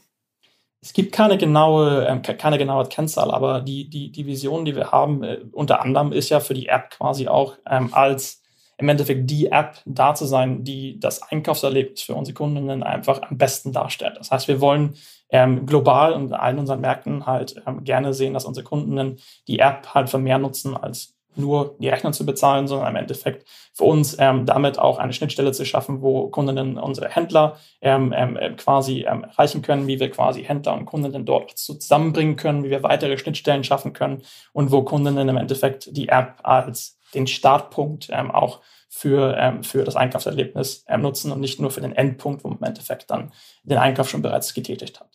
[0.81, 4.93] Es gibt keine genaue, ähm, keine genaue Kennzahl, aber die, die, die Vision, die wir
[4.93, 8.43] haben, äh, unter anderem ist ja für die App quasi auch ähm, als
[8.79, 13.37] im Endeffekt die App da zu sein, die das Einkaufserlebnis für unsere Kundinnen einfach am
[13.37, 14.17] besten darstellt.
[14.19, 14.95] Das heißt, wir wollen
[15.31, 19.89] ähm, global und allen unseren Märkten halt ähm, gerne sehen, dass unsere Kundinnen die App
[19.95, 24.17] halt für mehr nutzen als nur die Rechnung zu bezahlen, sondern im Endeffekt für uns
[24.19, 29.05] ähm, damit auch eine Schnittstelle zu schaffen, wo Kundinnen unsere Händler ähm, ähm, äh, quasi
[29.09, 33.17] ähm, erreichen können, wie wir quasi Händler und Kundinnen dort zusammenbringen können, wie wir weitere
[33.19, 38.61] Schnittstellen schaffen können und wo Kundinnen im Endeffekt die App als den Startpunkt ähm, auch
[38.89, 42.59] für, ähm, für das Einkaufserlebnis ähm, nutzen und nicht nur für den Endpunkt, wo man
[42.59, 45.09] im Endeffekt dann den Einkauf schon bereits getätigt hat.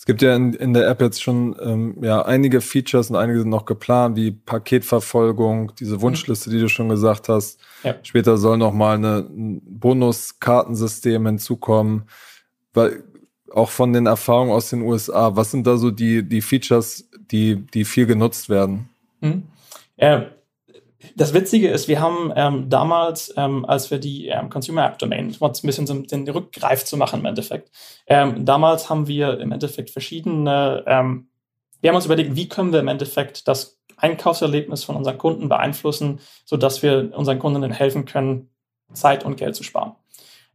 [0.00, 3.40] Es gibt ja in, in der App jetzt schon ähm, ja, einige Features und einige
[3.40, 6.00] sind noch geplant, wie Paketverfolgung, diese mhm.
[6.00, 7.60] Wunschliste, die du schon gesagt hast.
[7.82, 7.96] Ja.
[8.02, 12.04] Später soll noch mal eine, ein Bonuskartensystem hinzukommen.
[12.72, 13.04] Weil
[13.52, 17.66] auch von den Erfahrungen aus den USA, was sind da so die, die Features, die,
[17.66, 18.88] die viel genutzt werden?
[19.20, 19.42] Mhm.
[19.98, 20.22] Äh,
[21.16, 25.34] das Witzige ist, wir haben ähm, damals, ähm, als wir die ähm, Consumer App Domain,
[25.38, 27.70] um ein bisschen so den Rückgreif zu machen im Endeffekt,
[28.06, 31.28] ähm, damals haben wir im Endeffekt verschiedene, ähm,
[31.80, 36.20] wir haben uns überlegt, wie können wir im Endeffekt das Einkaufserlebnis von unseren Kunden beeinflussen,
[36.44, 38.50] sodass wir unseren Kunden helfen können,
[38.92, 39.94] Zeit und Geld zu sparen.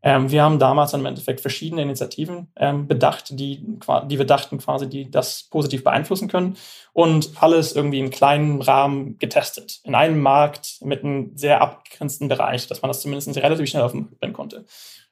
[0.06, 3.66] Ähm, wir haben damals im Endeffekt verschiedene Initiativen ähm, bedacht, die,
[4.06, 6.58] die wir dachten quasi, die das positiv beeinflussen können
[6.94, 9.80] und alles irgendwie im kleinen Rahmen getestet.
[9.84, 13.94] In einem Markt mit einem sehr abgegrenzten Bereich, dass man das zumindest relativ schnell auf
[13.94, 14.66] den Markt bringen konnte.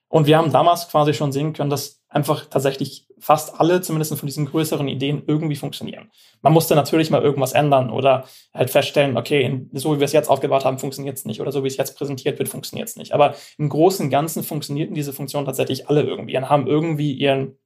[0.10, 4.28] Und wir haben damals quasi schon sehen können, dass einfach tatsächlich fast alle, zumindest von
[4.28, 6.12] diesen größeren Ideen, irgendwie funktionieren.
[6.42, 10.30] Man musste natürlich mal irgendwas ändern oder halt feststellen, okay, so wie wir es jetzt
[10.30, 13.14] aufgebaut haben, funktioniert es nicht oder so wie es jetzt präsentiert wird, funktioniert es nicht.
[13.14, 17.58] Aber im Großen und Ganzen funktionierten diese Funktionen tatsächlich alle irgendwie und haben irgendwie ihren,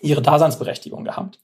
[0.00, 1.38] ihre Daseinsberechtigung gehabt.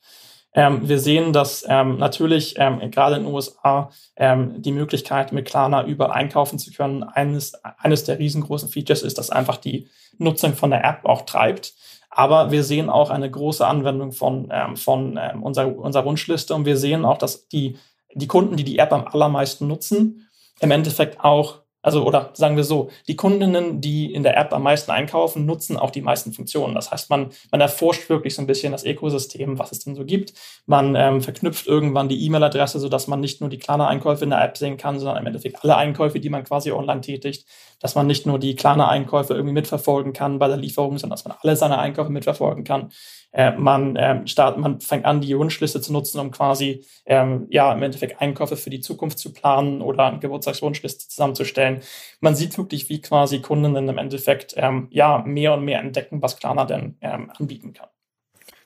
[0.54, 5.46] Ähm, wir sehen, dass ähm, natürlich ähm, gerade in den USA ähm, die Möglichkeit, mit
[5.46, 10.54] Klarna überall einkaufen zu können, eines, eines der riesengroßen Features ist, dass einfach die Nutzung
[10.54, 11.74] von der App auch treibt.
[12.10, 16.66] Aber wir sehen auch eine große Anwendung von, ähm, von ähm, unserer, unserer Wunschliste und
[16.66, 17.78] wir sehen auch, dass die,
[18.14, 20.28] die Kunden, die die App am allermeisten nutzen,
[20.60, 24.62] im Endeffekt auch also, oder sagen wir so, die Kundinnen, die in der App am
[24.62, 26.74] meisten einkaufen, nutzen auch die meisten Funktionen.
[26.74, 30.04] Das heißt, man, man erforscht wirklich so ein bisschen das Ökosystem, was es denn so
[30.04, 30.34] gibt.
[30.66, 34.44] Man ähm, verknüpft irgendwann die E-Mail-Adresse, sodass man nicht nur die kleine Einkäufe in der
[34.44, 37.46] App sehen kann, sondern im Endeffekt alle Einkäufe, die man quasi online tätigt.
[37.80, 41.24] Dass man nicht nur die kleine Einkäufe irgendwie mitverfolgen kann bei der Lieferung, sondern dass
[41.24, 42.90] man alle seine Einkäufe mitverfolgen kann.
[43.32, 47.72] Äh, man, ähm, start, man fängt an, die Wunschliste zu nutzen, um quasi ähm, ja
[47.72, 51.80] im Endeffekt Einkäufe für die Zukunft zu planen oder eine Geburtstagswunschliste zusammenzustellen.
[52.20, 56.36] Man sieht wirklich, wie quasi Kunden im Endeffekt ähm, ja mehr und mehr entdecken, was
[56.38, 57.88] Klarna denn ähm, anbieten kann.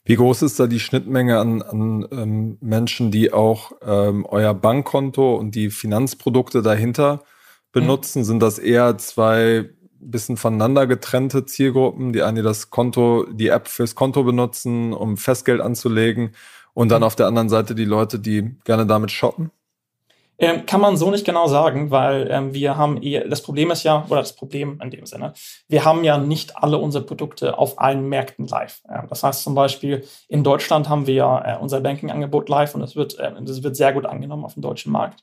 [0.07, 5.35] Wie groß ist da die Schnittmenge an, an ähm, Menschen, die auch ähm, euer Bankkonto
[5.35, 7.23] und die Finanzprodukte dahinter
[7.75, 8.21] benutzen?
[8.21, 8.25] Mhm.
[8.25, 9.69] Sind das eher zwei
[10.01, 12.13] bisschen voneinander getrennte Zielgruppen.
[12.13, 16.35] Die einen, die das Konto, die App fürs Konto benutzen, um Festgeld anzulegen.
[16.73, 17.07] Und dann mhm.
[17.07, 19.51] auf der anderen Seite die Leute, die gerne damit shoppen.
[20.37, 23.85] Ähm, kann man so nicht genau sagen, weil ähm, wir haben eher, das Problem ist
[23.85, 25.33] ja, oder das Problem in dem Sinne,
[25.69, 28.81] wir haben ja nicht alle unsere Produkte auf allen Märkten live.
[28.89, 32.81] Ja, das heißt zum Beispiel, in Deutschland haben wir ja äh, unser Banking-Angebot live und
[32.81, 35.23] das wird, äh, das wird sehr gut angenommen auf dem deutschen Markt.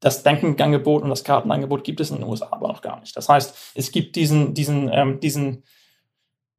[0.00, 3.16] Das Banking-Angebot und das Kartenangebot gibt es in den USA aber noch gar nicht.
[3.16, 5.64] Das heißt, es gibt diesen, diesen, ähm, diesen,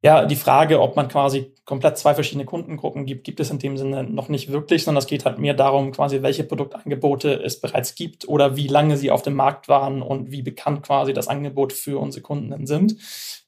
[0.02, 3.76] ja, die Frage, ob man quasi komplett zwei verschiedene Kundengruppen gibt, gibt es in dem
[3.76, 7.94] Sinne noch nicht wirklich, sondern es geht halt mehr darum, quasi welche Produktangebote es bereits
[7.94, 11.72] gibt oder wie lange sie auf dem Markt waren und wie bekannt quasi das Angebot
[11.72, 12.96] für unsere Kunden sind.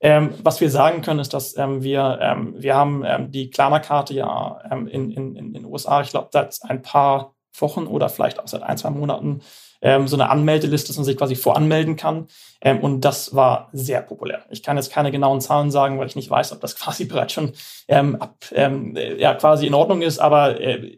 [0.01, 4.15] Ähm, was wir sagen können, ist, dass ähm, wir, ähm, wir haben ähm, die Klarna-Karte
[4.15, 8.41] ja ähm, in, in, in den USA, ich glaube, seit ein paar Wochen oder vielleicht
[8.41, 9.41] auch seit ein, zwei Monaten
[9.83, 12.27] ähm, so eine Anmeldeliste, dass man sich quasi voranmelden kann.
[12.61, 14.45] Ähm, und das war sehr populär.
[14.51, 17.33] Ich kann jetzt keine genauen Zahlen sagen, weil ich nicht weiß, ob das quasi bereits
[17.33, 17.53] schon
[17.89, 20.93] ähm, ab, ähm, ja, quasi in Ordnung ist, aber äh,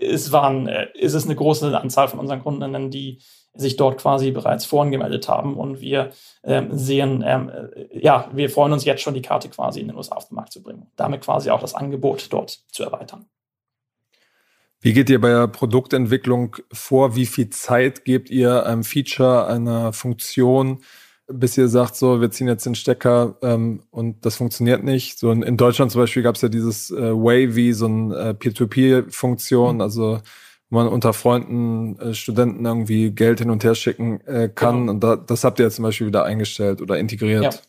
[0.00, 3.20] es waren, äh, ist es eine große Anzahl von unseren Kundinnen, die
[3.54, 6.10] sich dort quasi bereits vorangemeldet haben und wir
[6.42, 9.96] ähm, sehen, ähm, äh, ja, wir freuen uns jetzt schon, die Karte quasi in den
[9.96, 13.26] USA auf den Markt zu bringen, damit quasi auch das Angebot dort zu erweitern.
[14.84, 17.16] Wie geht ihr bei der Produktentwicklung vor?
[17.16, 20.82] Wie viel Zeit gebt ihr einem Feature, einer Funktion,
[21.26, 25.18] bis ihr sagt, so, wir ziehen jetzt den Stecker ähm, und das funktioniert nicht?
[25.18, 28.34] So in, in Deutschland zum Beispiel gab es ja dieses äh, Wavy, so eine äh,
[28.34, 30.20] Peer-to-Peer-Funktion, also
[30.68, 34.80] wo man unter Freunden, äh, Studenten irgendwie Geld hin und her schicken äh, kann.
[34.80, 34.92] Genau.
[34.92, 37.42] Und da, das habt ihr jetzt zum Beispiel wieder eingestellt oder integriert.
[37.42, 37.60] Ja.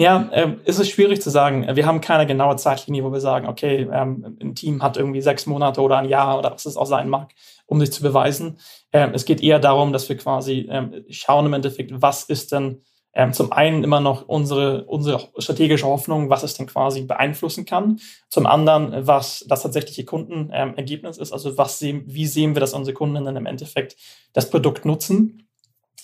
[0.00, 1.76] Ja, äh, ist es schwierig zu sagen.
[1.76, 5.44] Wir haben keine genaue Zeitlinie, wo wir sagen, okay, ähm, ein Team hat irgendwie sechs
[5.44, 7.34] Monate oder ein Jahr oder was es auch sein mag,
[7.66, 8.58] um sich zu beweisen.
[8.94, 12.80] Ähm, es geht eher darum, dass wir quasi ähm, schauen im Endeffekt, was ist denn
[13.12, 18.00] ähm, zum einen immer noch unsere, unsere strategische Hoffnung, was es denn quasi beeinflussen kann.
[18.30, 21.30] Zum anderen, was das tatsächliche Kundenergebnis ist.
[21.30, 23.96] Also was sehen, wie sehen wir, dass unsere Kunden dann im Endeffekt
[24.32, 25.46] das Produkt nutzen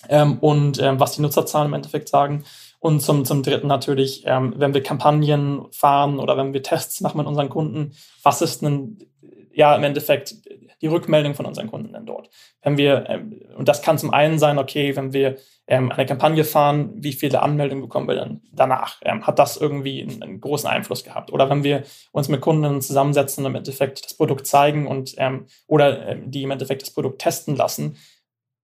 [0.07, 2.43] ähm, und ähm, was die Nutzerzahlen im Endeffekt sagen.
[2.87, 7.17] Und zum, zum Dritten natürlich, ähm, wenn wir Kampagnen fahren oder wenn wir Tests machen
[7.17, 7.91] mit unseren Kunden,
[8.23, 8.99] was ist denn
[9.51, 10.35] ja im Endeffekt
[10.81, 12.29] die Rückmeldung von unseren Kunden denn dort?
[12.61, 15.35] Wenn wir, ähm, und das kann zum einen sein, okay, wenn wir
[15.67, 19.01] ähm, eine Kampagne fahren, wie viele Anmeldungen bekommen wir dann danach?
[19.03, 21.33] Ähm, hat das irgendwie einen, einen, großen Einfluss gehabt?
[21.33, 25.47] Oder wenn wir uns mit Kunden zusammensetzen und im Endeffekt das Produkt zeigen und ähm,
[25.67, 27.97] oder ähm, die im Endeffekt das Produkt testen lassen,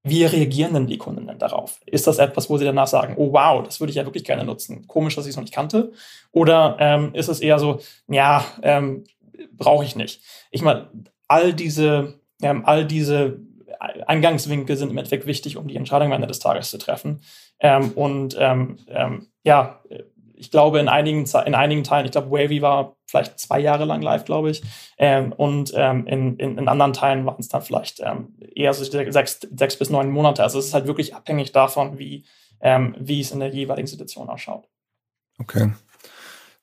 [0.04, 1.80] wie reagieren denn die Kunden denn darauf?
[1.86, 4.44] Ist das etwas, wo sie danach sagen, oh wow, das würde ich ja wirklich gerne
[4.44, 4.86] nutzen?
[4.88, 5.94] Komisch, dass ich es noch nicht kannte.
[6.32, 9.06] Oder ähm, ist es eher so, ja, ähm,
[9.54, 10.22] brauche ich nicht?
[10.52, 10.90] Ich meine,
[11.30, 13.40] all diese, ähm, all diese
[13.80, 17.22] Eingangswinkel sind im Endeffekt wichtig, um die Entscheidung am Ende des Tages zu treffen.
[17.60, 19.82] Ähm, und ähm, ähm, ja,
[20.44, 24.02] ich glaube, in einigen, in einigen Teilen, ich glaube, Wavy war vielleicht zwei Jahre lang
[24.02, 24.62] live, glaube ich.
[24.98, 28.84] Ähm, und ähm, in, in, in, anderen Teilen waren es dann vielleicht ähm, eher so
[28.84, 30.44] sechs, sechs bis neun Monate.
[30.44, 32.26] Also es ist halt wirklich abhängig davon, wie,
[32.98, 34.70] wie es in der jeweiligen Situation ausschaut.
[35.38, 35.74] Okay.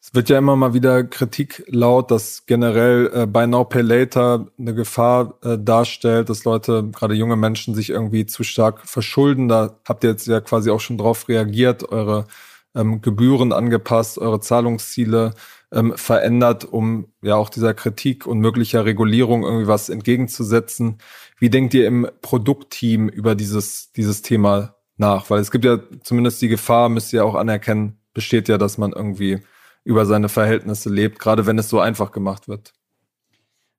[0.03, 4.47] Es wird ja immer mal wieder Kritik laut, dass generell äh, Buy Now Pay Later
[4.59, 9.49] eine Gefahr äh, darstellt, dass Leute, gerade junge Menschen, sich irgendwie zu stark verschulden.
[9.49, 12.27] Da habt ihr jetzt ja quasi auch schon drauf reagiert, eure
[12.75, 15.35] ähm, Gebühren angepasst, eure Zahlungsziele
[15.73, 20.99] ähm, verändert, um ja auch dieser Kritik und möglicher Regulierung irgendwie was entgegenzusetzen.
[21.39, 25.31] Wie denkt ihr im Produktteam über dieses, dieses Thema nach?
[25.31, 28.93] Weil es gibt ja zumindest die Gefahr, müsst ihr auch anerkennen, besteht ja, dass man
[28.93, 29.41] irgendwie
[29.85, 32.75] über seine Verhältnisse lebt, gerade wenn es so einfach gemacht wird.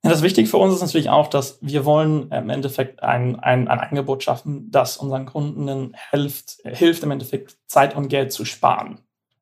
[0.04, 3.68] Ja, das Wichtige für uns ist natürlich auch, dass wir wollen im Endeffekt ein, ein,
[3.68, 9.02] ein Angebot schaffen, das unseren Kunden hilft, hilft, im Endeffekt Zeit und Geld zu sparen.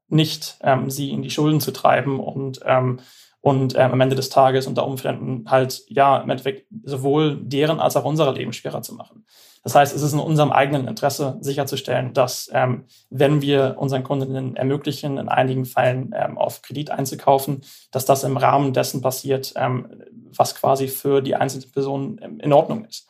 [0.10, 3.00] Nicht ähm, sie in die Schulden zu treiben und, ähm,
[3.39, 7.95] und ähm, am Ende des Tages unter Umständen halt, ja, im Endeffekt sowohl deren als
[7.95, 9.26] auch unser Leben schwerer zu machen.
[9.63, 14.56] Das heißt, es ist in unserem eigenen Interesse sicherzustellen, dass ähm, wenn wir unseren Kundinnen
[14.56, 20.04] ermöglichen, in einigen Fällen ähm, auf Kredit einzukaufen, dass das im Rahmen dessen passiert, ähm,
[20.36, 23.08] was quasi für die einzelne Person ähm, in Ordnung ist.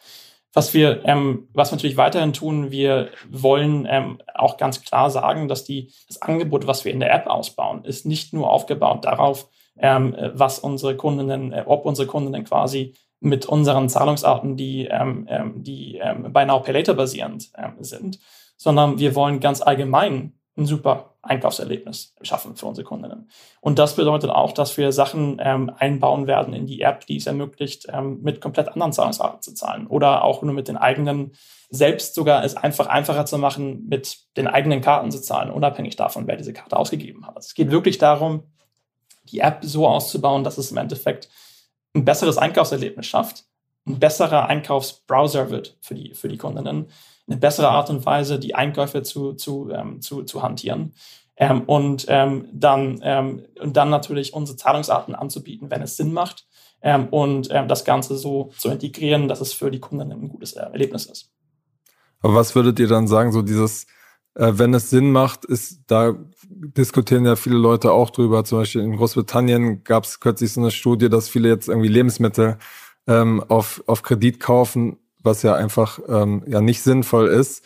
[0.54, 5.48] Was wir, ähm, was wir natürlich weiterhin tun, wir wollen ähm, auch ganz klar sagen,
[5.48, 9.48] dass die, das Angebot, was wir in der App ausbauen, ist nicht nur aufgebaut darauf,
[9.78, 15.64] ähm, was unsere Kundinnen, äh, ob unsere Kundinnen quasi mit unseren Zahlungsarten, die, ähm, ähm,
[15.64, 18.20] die ähm, bei Now Pay Later basierend ähm, sind,
[18.58, 23.30] sondern wir wollen ganz allgemein ein super Einkaufserlebnis schaffen für unsere Kundinnen.
[23.62, 27.28] Und das bedeutet auch, dass wir Sachen ähm, einbauen werden in die App, die es
[27.28, 31.32] ermöglicht, ähm, mit komplett anderen Zahlungsarten zu zahlen oder auch nur mit den eigenen,
[31.70, 36.28] selbst sogar es einfach einfacher zu machen, mit den eigenen Karten zu zahlen, unabhängig davon,
[36.28, 37.38] wer diese Karte ausgegeben hat.
[37.38, 38.44] Es geht wirklich darum,
[39.24, 41.30] die App so auszubauen, dass es im Endeffekt
[41.96, 43.46] ein besseres Einkaufserlebnis schafft,
[43.88, 46.90] ein besserer Einkaufsbrowser wird für die, für die Kundinnen,
[47.30, 50.94] eine bessere Art und Weise, die Einkäufe zu, zu, ähm, zu, zu hantieren.
[51.38, 56.46] Ähm, und, ähm, dann, ähm, und dann natürlich unsere Zahlungsarten anzubieten, wenn es Sinn macht.
[56.82, 60.54] Ähm, und ähm, das Ganze so zu integrieren, dass es für die Kundinnen ein gutes
[60.54, 61.32] Erlebnis ist.
[62.22, 63.86] Aber was würdet ihr dann sagen, so dieses,
[64.36, 66.16] äh, wenn es Sinn macht, ist, da
[66.50, 68.44] diskutieren ja viele Leute auch drüber.
[68.44, 72.58] Zum Beispiel in Großbritannien gab es kürzlich so eine Studie, dass viele jetzt irgendwie Lebensmittel
[73.08, 77.66] ähm, auf, auf Kredit kaufen, was ja einfach ähm, ja nicht sinnvoll ist.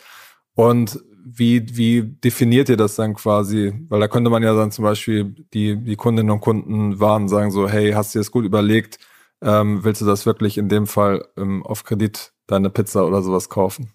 [0.54, 3.72] Und wie, wie definiert ihr das dann quasi?
[3.88, 7.50] Weil da könnte man ja dann zum Beispiel die, die Kundinnen und Kunden warnen, sagen
[7.50, 8.98] so, hey, hast du dir das gut überlegt?
[9.42, 13.48] Ähm, willst du das wirklich in dem Fall ähm, auf Kredit deine Pizza oder sowas
[13.48, 13.90] kaufen?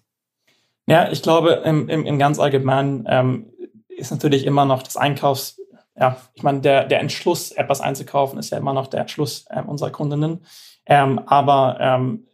[0.86, 3.52] Ja, ich glaube, im, im, im ganz Allgemeinen ähm,
[3.88, 5.60] ist natürlich immer noch das Einkaufs,
[5.96, 9.68] ja, ich meine, der, der Entschluss, etwas einzukaufen, ist ja immer noch der Entschluss ähm,
[9.68, 10.44] unserer Kundinnen.
[10.86, 12.26] Ähm, aber ähm,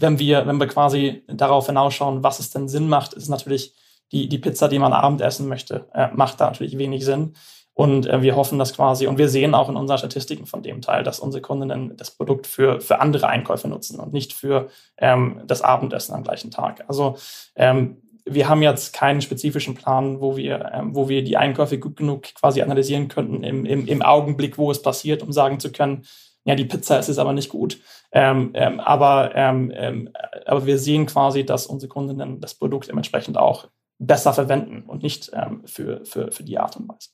[0.00, 3.74] wenn wir, wenn wir quasi darauf hinausschauen, was es denn Sinn macht, ist natürlich
[4.12, 7.34] die, die Pizza, die man Abend essen möchte, äh, macht da natürlich wenig Sinn.
[7.74, 10.82] Und äh, wir hoffen das quasi, und wir sehen auch in unseren Statistiken von dem
[10.82, 15.40] Teil, dass unsere Kundinnen das Produkt für, für andere Einkäufe nutzen und nicht für ähm,
[15.46, 16.84] das Abendessen am gleichen Tag.
[16.88, 17.16] Also
[17.54, 21.96] ähm, wir haben jetzt keinen spezifischen Plan, wo wir, ähm, wo wir die Einkäufe gut
[21.96, 26.04] genug quasi analysieren könnten im, im, im Augenblick, wo es passiert, um sagen zu können,
[26.50, 27.78] ja, die Pizza ist jetzt aber nicht gut.
[28.12, 30.10] Ähm, ähm, aber, ähm, ähm,
[30.46, 35.30] aber wir sehen quasi, dass unsere Kundinnen das Produkt dementsprechend auch besser verwenden und nicht
[35.32, 37.10] ähm, für, für, für die Art und Weise.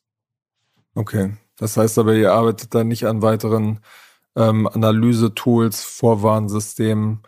[0.95, 3.81] Okay, das heißt aber, ihr arbeitet da nicht an weiteren
[4.37, 7.21] ähm, Analyse-Tools, Vorwarnsystemen,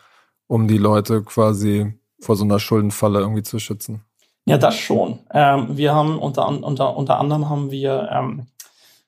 [0.47, 4.03] um die Leute quasi vor so einer Schuldenfalle irgendwie zu schützen?
[4.45, 5.19] Ja, das schon.
[5.31, 8.47] Ähm, wir haben unter, unter, unter anderem haben wir, ähm,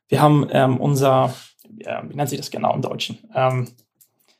[0.08, 1.34] wir haben ähm, unser,
[1.86, 3.20] ja, wie nennt sich das genau im Deutschen?
[3.36, 3.68] Ähm,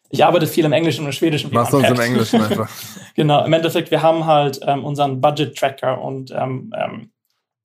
[0.10, 1.54] ich arbeite viel im Englischen und im Schwedischen.
[1.54, 2.70] Machst du uns im Englischen einfach.
[3.16, 6.74] genau, im Endeffekt, wir haben halt ähm, unseren Budget-Tracker und, ähm,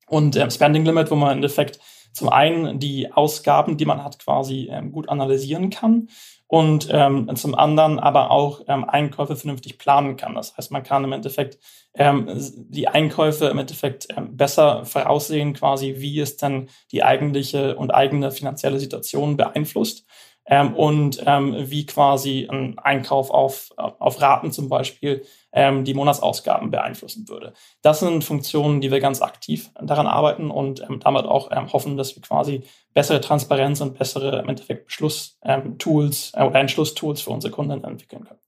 [0.07, 1.79] und Spending Limit, wo man im Endeffekt
[2.13, 6.07] zum einen die Ausgaben, die man hat, quasi gut analysieren kann
[6.47, 10.35] und ähm, zum anderen aber auch ähm, Einkäufe vernünftig planen kann.
[10.35, 11.59] Das heißt, man kann im Endeffekt
[11.93, 12.27] ähm,
[12.69, 18.31] die Einkäufe im Endeffekt ähm, besser voraussehen, quasi wie es dann die eigentliche und eigene
[18.31, 20.05] finanzielle Situation beeinflusst
[20.47, 26.71] ähm, und ähm, wie quasi ein Einkauf auf, auf Raten zum Beispiel ähm, die Monatsausgaben
[26.71, 27.53] beeinflussen würde.
[27.81, 31.97] Das sind Funktionen, die wir ganz aktiv daran arbeiten und ähm, damit auch ähm, hoffen,
[31.97, 37.31] dass wir quasi bessere Transparenz und bessere im Endeffekt Beschlusstools ähm, äh, oder Entschlusstools für
[37.31, 38.39] unsere Kunden entwickeln können.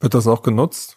[0.00, 0.96] Wird das auch genutzt?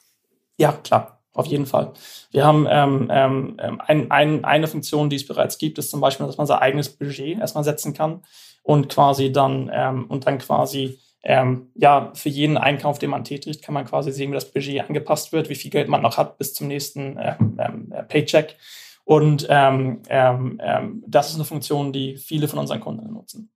[0.57, 1.13] Ja, klar.
[1.33, 1.93] Auf jeden Fall.
[2.31, 6.25] Wir haben ähm, ähm, ein, ein, eine Funktion, die es bereits gibt, ist zum Beispiel,
[6.25, 8.23] dass man sein eigenes Budget erstmal setzen kann
[8.67, 13.63] und quasi dann ähm, und dann quasi ähm, ja für jeden Einkauf, den man tätigt,
[13.63, 16.37] kann man quasi sehen, wie das Budget angepasst wird, wie viel Geld man noch hat
[16.37, 18.57] bis zum nächsten ähm, ähm Paycheck.
[19.05, 23.49] Und ähm, ähm, das ist eine Funktion, die viele von unseren Kunden nutzen.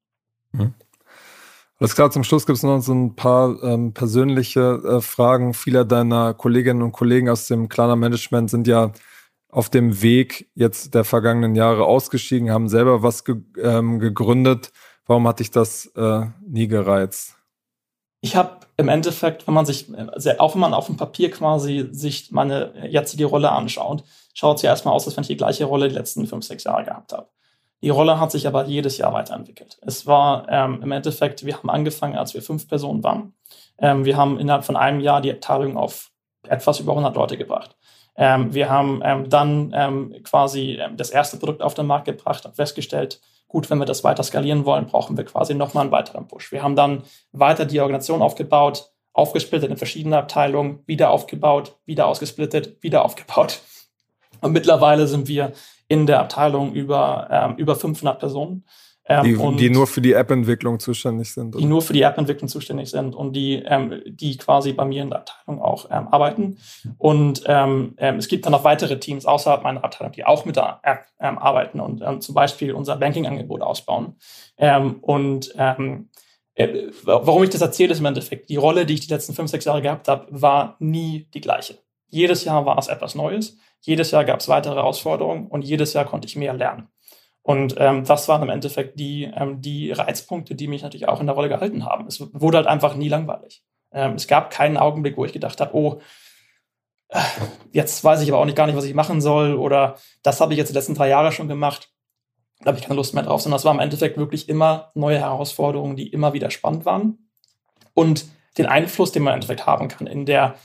[0.54, 0.76] Mhm.
[1.78, 5.54] Alles klar, zum Schluss gibt es noch so ein paar ähm, persönliche äh, Fragen.
[5.54, 8.94] Viele deiner Kolleginnen und Kollegen aus dem Klarna Management sind ja
[9.50, 14.72] auf dem Weg jetzt der vergangenen Jahre ausgestiegen, haben selber was ge ähm, gegründet.
[15.06, 17.36] Warum hat dich das äh, nie gereizt?
[18.22, 19.88] Ich habe im Endeffekt, wenn man sich,
[20.40, 24.70] auch wenn man auf dem Papier quasi sich meine jetzige Rolle anschaut, schaut es ja
[24.70, 27.30] erstmal aus, als wenn ich die gleiche Rolle die letzten fünf, sechs Jahre gehabt habe.
[27.82, 29.80] Die Rolle hat sich aber jedes Jahr weiterentwickelt.
[29.82, 33.34] Es war ähm, im Endeffekt, wir haben angefangen, als wir fünf Personen waren.
[33.80, 36.12] Ähm, wir haben innerhalb von einem Jahr die Abteilung auf
[36.48, 37.76] etwas über 100 Leute gebracht.
[38.16, 42.46] Ähm, wir haben ähm, dann ähm, quasi ähm, das erste Produkt auf den Markt gebracht
[42.46, 46.28] und festgestellt, gut, wenn wir das weiter skalieren wollen, brauchen wir quasi nochmal einen weiteren
[46.28, 46.52] Push.
[46.52, 52.82] Wir haben dann weiter die Organisation aufgebaut, aufgesplittet in verschiedene Abteilungen, wieder aufgebaut, wieder ausgesplittet,
[52.82, 53.62] wieder aufgebaut.
[54.42, 55.52] Und mittlerweile sind wir
[55.88, 58.66] in der Abteilung über, ähm, über 500 Personen.
[59.06, 61.56] Ähm, die, die, nur für die App-Entwicklung zuständig sind.
[61.56, 61.62] Oder?
[61.64, 65.10] Die nur für die App-Entwicklung zuständig sind und die, ähm, die quasi bei mir in
[65.10, 66.58] der Abteilung auch ähm, arbeiten.
[67.00, 70.56] Und ähm, ähm, es gibt dann noch weitere Teams außerhalb meiner Abteilung, die auch mit
[70.56, 74.16] der App ähm, arbeiten und zum Beispiel unser Banking-Angebot ausbauen.
[75.02, 75.56] und
[76.56, 79.50] äh, warum ich das erzähle, ist im Endeffekt, die Rolle, die ich die letzten fünf,
[79.50, 81.80] sechs Jahre gehabt habe, war nie die gleiche.
[82.08, 86.06] Jedes Jahr war es etwas Neues, jedes Jahr gab es weitere Herausforderungen und jedes Jahr
[86.06, 86.90] konnte ich mehr lernen.
[87.44, 91.26] Und ähm, das waren im Endeffekt die, ähm, die Reizpunkte, die mich natürlich auch in
[91.26, 92.06] der Rolle gehalten haben.
[92.08, 93.64] Es wurde halt einfach nie langweilig.
[93.92, 96.02] Ähm, es gab keinen Augenblick, wo ich gedacht habe, oh,
[97.10, 97.20] äh,
[97.72, 100.54] jetzt weiß ich aber auch nicht gar nicht, was ich machen soll oder das habe
[100.54, 101.90] ich jetzt die letzten drei Jahre schon gemacht.
[102.60, 105.18] Da habe ich keine Lust mehr drauf, sondern es war im Endeffekt wirklich immer neue
[105.18, 107.32] Herausforderungen, die immer wieder spannend waren.
[107.96, 108.26] Und
[108.58, 110.56] den Einfluss, den man im Endeffekt haben kann in der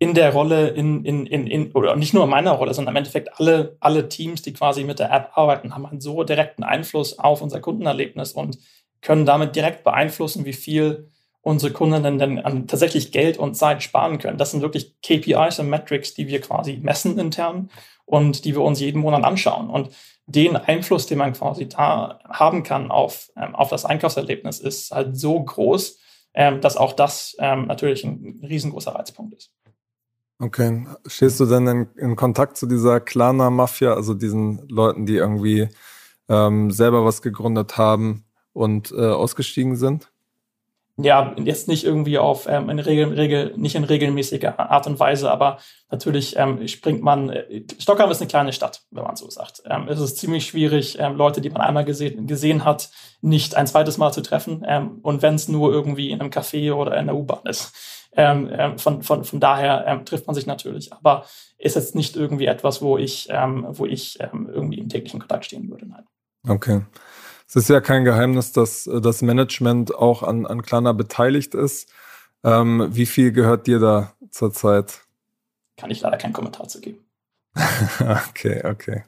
[0.00, 2.96] in der Rolle, in, in, in, in, oder nicht nur in meiner Rolle, sondern im
[2.96, 7.18] Endeffekt alle, alle Teams, die quasi mit der App arbeiten, haben einen so direkten Einfluss
[7.18, 8.58] auf unser Kundenerlebnis und
[9.02, 11.10] können damit direkt beeinflussen, wie viel
[11.42, 14.38] unsere Kunden denn an tatsächlich Geld und Zeit sparen können.
[14.38, 17.70] Das sind wirklich KPIs und Metrics, die wir quasi messen intern
[18.06, 19.68] und die wir uns jeden Monat anschauen.
[19.68, 19.90] Und
[20.24, 25.18] den Einfluss, den man quasi da haben kann auf, ähm, auf das Einkaufserlebnis, ist halt
[25.18, 25.98] so groß,
[26.32, 29.52] ähm, dass auch das ähm, natürlich ein riesengroßer Reizpunkt ist.
[30.40, 30.86] Okay.
[31.06, 35.68] Stehst du denn in, in Kontakt zu dieser Klana-Mafia, also diesen Leuten, die irgendwie
[36.30, 38.24] ähm, selber was gegründet haben
[38.54, 40.10] und äh, ausgestiegen sind?
[40.96, 45.30] Ja, jetzt nicht irgendwie auf ähm, in Regel, Regel, nicht in regelmäßiger Art und Weise,
[45.30, 45.58] aber
[45.90, 47.30] natürlich ähm, springt man.
[47.30, 49.62] Äh, Stockholm ist eine kleine Stadt, wenn man so sagt.
[49.66, 53.66] Ähm, es ist ziemlich schwierig, ähm, Leute, die man einmal gesehen, gesehen hat, nicht ein
[53.66, 54.64] zweites Mal zu treffen.
[54.66, 57.72] Ähm, und wenn es nur irgendwie in einem Café oder in der U-Bahn ist.
[58.20, 61.24] Ähm, ähm, von, von, von daher ähm, trifft man sich natürlich, aber
[61.56, 65.46] ist jetzt nicht irgendwie etwas, wo ich, ähm, wo ich ähm, irgendwie im täglichen Kontakt
[65.46, 65.86] stehen würde.
[65.88, 66.04] Nein.
[66.46, 66.82] Okay.
[67.48, 71.90] Es ist ja kein Geheimnis, dass äh, das Management auch an, an Klarna beteiligt ist.
[72.44, 75.00] Ähm, wie viel gehört dir da zurzeit?
[75.78, 76.98] Kann ich leider keinen Kommentar zu geben.
[78.28, 79.04] okay, okay.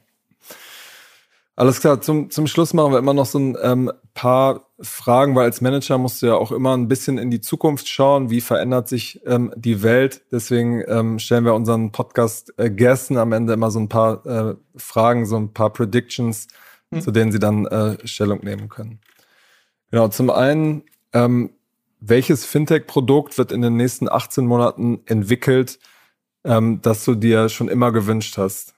[1.55, 5.45] Alles klar, zum, zum Schluss machen wir immer noch so ein ähm, paar Fragen, weil
[5.45, 8.89] als Manager musst du ja auch immer ein bisschen in die Zukunft schauen, wie verändert
[8.89, 10.23] sich ähm, die Welt.
[10.31, 15.27] Deswegen ähm, stellen wir unseren Podcast-Gästen äh, am Ende immer so ein paar äh, Fragen,
[15.27, 16.47] so ein paar Predictions,
[16.91, 17.01] hm.
[17.01, 18.99] zu denen sie dann äh, Stellung nehmen können.
[19.91, 20.81] Genau, zum einen,
[21.13, 21.51] ähm,
[21.99, 25.77] welches Fintech-Produkt wird in den nächsten 18 Monaten entwickelt,
[26.45, 28.73] ähm, das du dir schon immer gewünscht hast?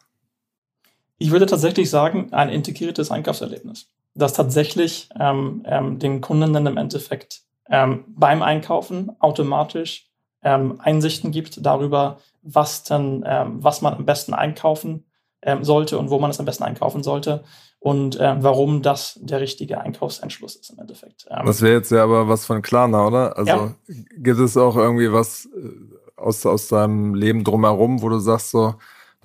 [1.18, 6.78] Ich würde tatsächlich sagen, ein integriertes Einkaufserlebnis, das tatsächlich ähm, ähm, den Kunden dann im
[6.78, 10.10] Endeffekt ähm, beim Einkaufen automatisch
[10.44, 15.06] ähm, Einsichten gibt darüber, was dann, ähm, was man am besten einkaufen
[15.42, 17.44] ähm, sollte und wo man es am besten einkaufen sollte
[17.80, 21.28] und äh, warum das der richtige Einkaufsentschluss ist im Endeffekt.
[21.30, 23.38] Ähm, das wäre jetzt ja aber was von Klarna, oder?
[23.38, 23.76] Also ja.
[24.18, 25.70] gibt es auch irgendwie was äh,
[26.16, 28.76] aus, aus deinem Leben drumherum, wo du sagst so,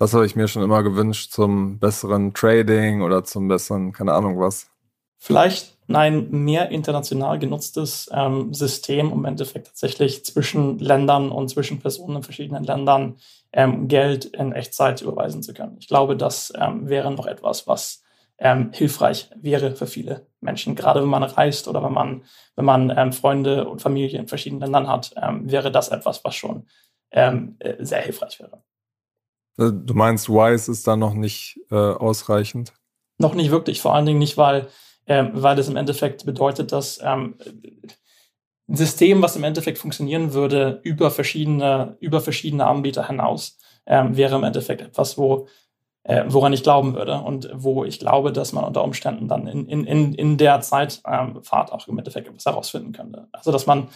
[0.01, 4.39] das habe ich mir schon immer gewünscht zum besseren Trading oder zum besseren, keine Ahnung
[4.39, 4.67] was.
[5.19, 11.81] Vielleicht ein mehr international genutztes ähm, System, um im Endeffekt tatsächlich zwischen Ländern und zwischen
[11.81, 13.17] Personen in verschiedenen Ländern
[13.53, 15.77] ähm, Geld in Echtzeit überweisen zu können.
[15.79, 18.01] Ich glaube, das ähm, wäre noch etwas, was
[18.39, 20.73] ähm, hilfreich wäre für viele Menschen.
[20.73, 22.23] Gerade wenn man reist oder wenn man,
[22.55, 26.33] wenn man ähm, Freunde und Familie in verschiedenen Ländern hat, ähm, wäre das etwas, was
[26.33, 26.65] schon
[27.11, 27.31] äh,
[27.77, 28.63] sehr hilfreich wäre.
[29.57, 32.73] Äh, du meinst, Wise ist da noch nicht äh, ausreichend?
[33.17, 34.67] Noch nicht wirklich, vor allen Dingen nicht, weil,
[35.05, 37.35] ähm, weil das im Endeffekt bedeutet, dass ähm,
[38.67, 44.35] ein System, was im Endeffekt funktionieren würde, über verschiedene, über verschiedene Anbieter hinaus, ähm, wäre
[44.35, 45.47] im Endeffekt etwas, wo,
[46.03, 49.67] äh, woran ich glauben würde und wo ich glaube, dass man unter Umständen dann in,
[49.67, 53.27] in, in, in der Zeitfahrt ähm, auch im Endeffekt etwas herausfinden könnte.
[53.33, 53.89] Also, dass man,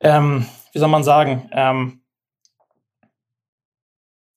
[0.00, 2.03] ähm, wie soll man sagen, ähm,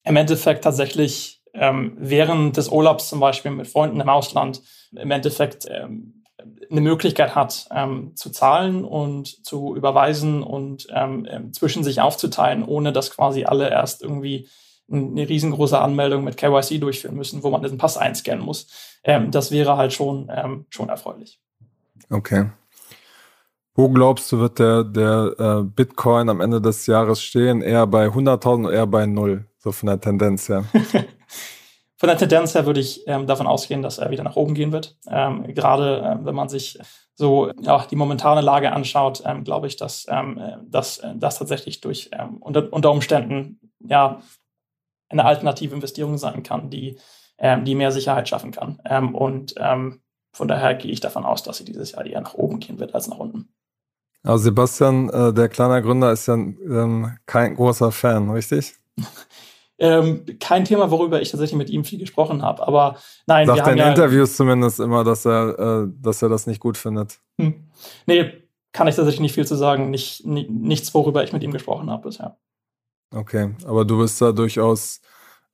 [0.07, 5.67] im Endeffekt tatsächlich ähm, während des Urlaubs zum Beispiel mit Freunden im Ausland im Endeffekt
[5.69, 6.23] ähm,
[6.69, 12.63] eine Möglichkeit hat, ähm, zu zahlen und zu überweisen und ähm, ähm, zwischen sich aufzuteilen,
[12.63, 14.47] ohne dass quasi alle erst irgendwie
[14.89, 18.67] eine riesengroße Anmeldung mit KYC durchführen müssen, wo man diesen Pass einscannen muss.
[19.03, 20.31] Ähm, das wäre halt schon,
[20.69, 21.41] schon erfreulich.
[22.09, 22.49] Okay.
[23.75, 27.61] Wo glaubst du, wird der, der äh, Bitcoin am Ende des Jahres stehen?
[27.61, 29.45] Eher bei 100.000 oder eher bei null?
[29.67, 30.63] So von der Tendenz her.
[31.97, 34.71] von der Tendenz her würde ich ähm, davon ausgehen, dass er wieder nach oben gehen
[34.71, 34.97] wird.
[35.09, 36.79] Ähm, gerade äh, wenn man sich
[37.15, 40.39] so ja, die momentane Lage anschaut, ähm, glaube ich, dass, ähm,
[40.69, 44.21] dass äh, das tatsächlich durch ähm, unter, unter Umständen ja
[45.09, 46.97] eine alternative Investierung sein kann, die,
[47.37, 48.79] ähm, die mehr Sicherheit schaffen kann.
[49.13, 49.55] und
[50.33, 52.95] von daher gehe ich davon aus, dass sie dieses Jahr eher nach oben gehen wird
[52.95, 53.49] als nach unten.
[54.23, 56.37] Also Sebastian, äh, der kleine Gründer, ist ja
[57.25, 58.75] kein großer Fan, richtig?
[59.79, 62.67] Ähm, kein Thema, worüber ich tatsächlich mit ihm viel gesprochen habe.
[62.67, 62.97] Aber
[63.27, 66.47] nein, Sagt wir haben in ja, Interviews zumindest immer, dass er, äh, dass er das
[66.47, 67.19] nicht gut findet.
[67.39, 67.67] Hm.
[68.07, 68.33] Nee,
[68.71, 69.91] kann ich tatsächlich nicht viel zu sagen.
[69.91, 72.37] Nicht, nicht, nichts, worüber ich mit ihm gesprochen habe bisher.
[73.15, 75.01] Okay, aber du bist da durchaus,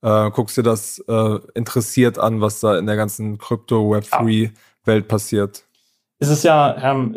[0.02, 5.64] äh, guckst dir das äh, interessiert an, was da in der ganzen Krypto-Web3-Welt passiert.
[6.18, 7.16] Es ist ja, ähm,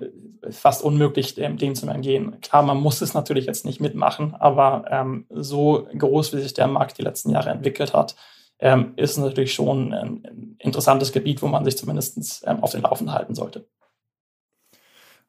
[0.52, 2.40] fast unmöglich, dem, zu entgehen.
[2.42, 6.68] Klar, man muss es natürlich jetzt nicht mitmachen, aber ähm, so groß, wie sich der
[6.68, 8.16] Markt die letzten Jahre entwickelt hat,
[8.60, 13.14] ähm, ist natürlich schon ein, interessantes Gebiet, wo man sich zumindest ähm, auf den Laufenden
[13.14, 13.68] halten sollte.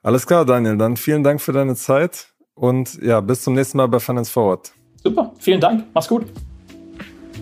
[0.03, 0.77] Alles klar, Daniel.
[0.79, 4.73] Dann vielen Dank für deine Zeit und ja, bis zum nächsten Mal bei Finance Forward.
[5.03, 5.85] Super, vielen Dank.
[5.93, 6.27] Mach's gut.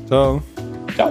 [0.07, 0.43] Ciao.
[0.95, 1.11] Ciao.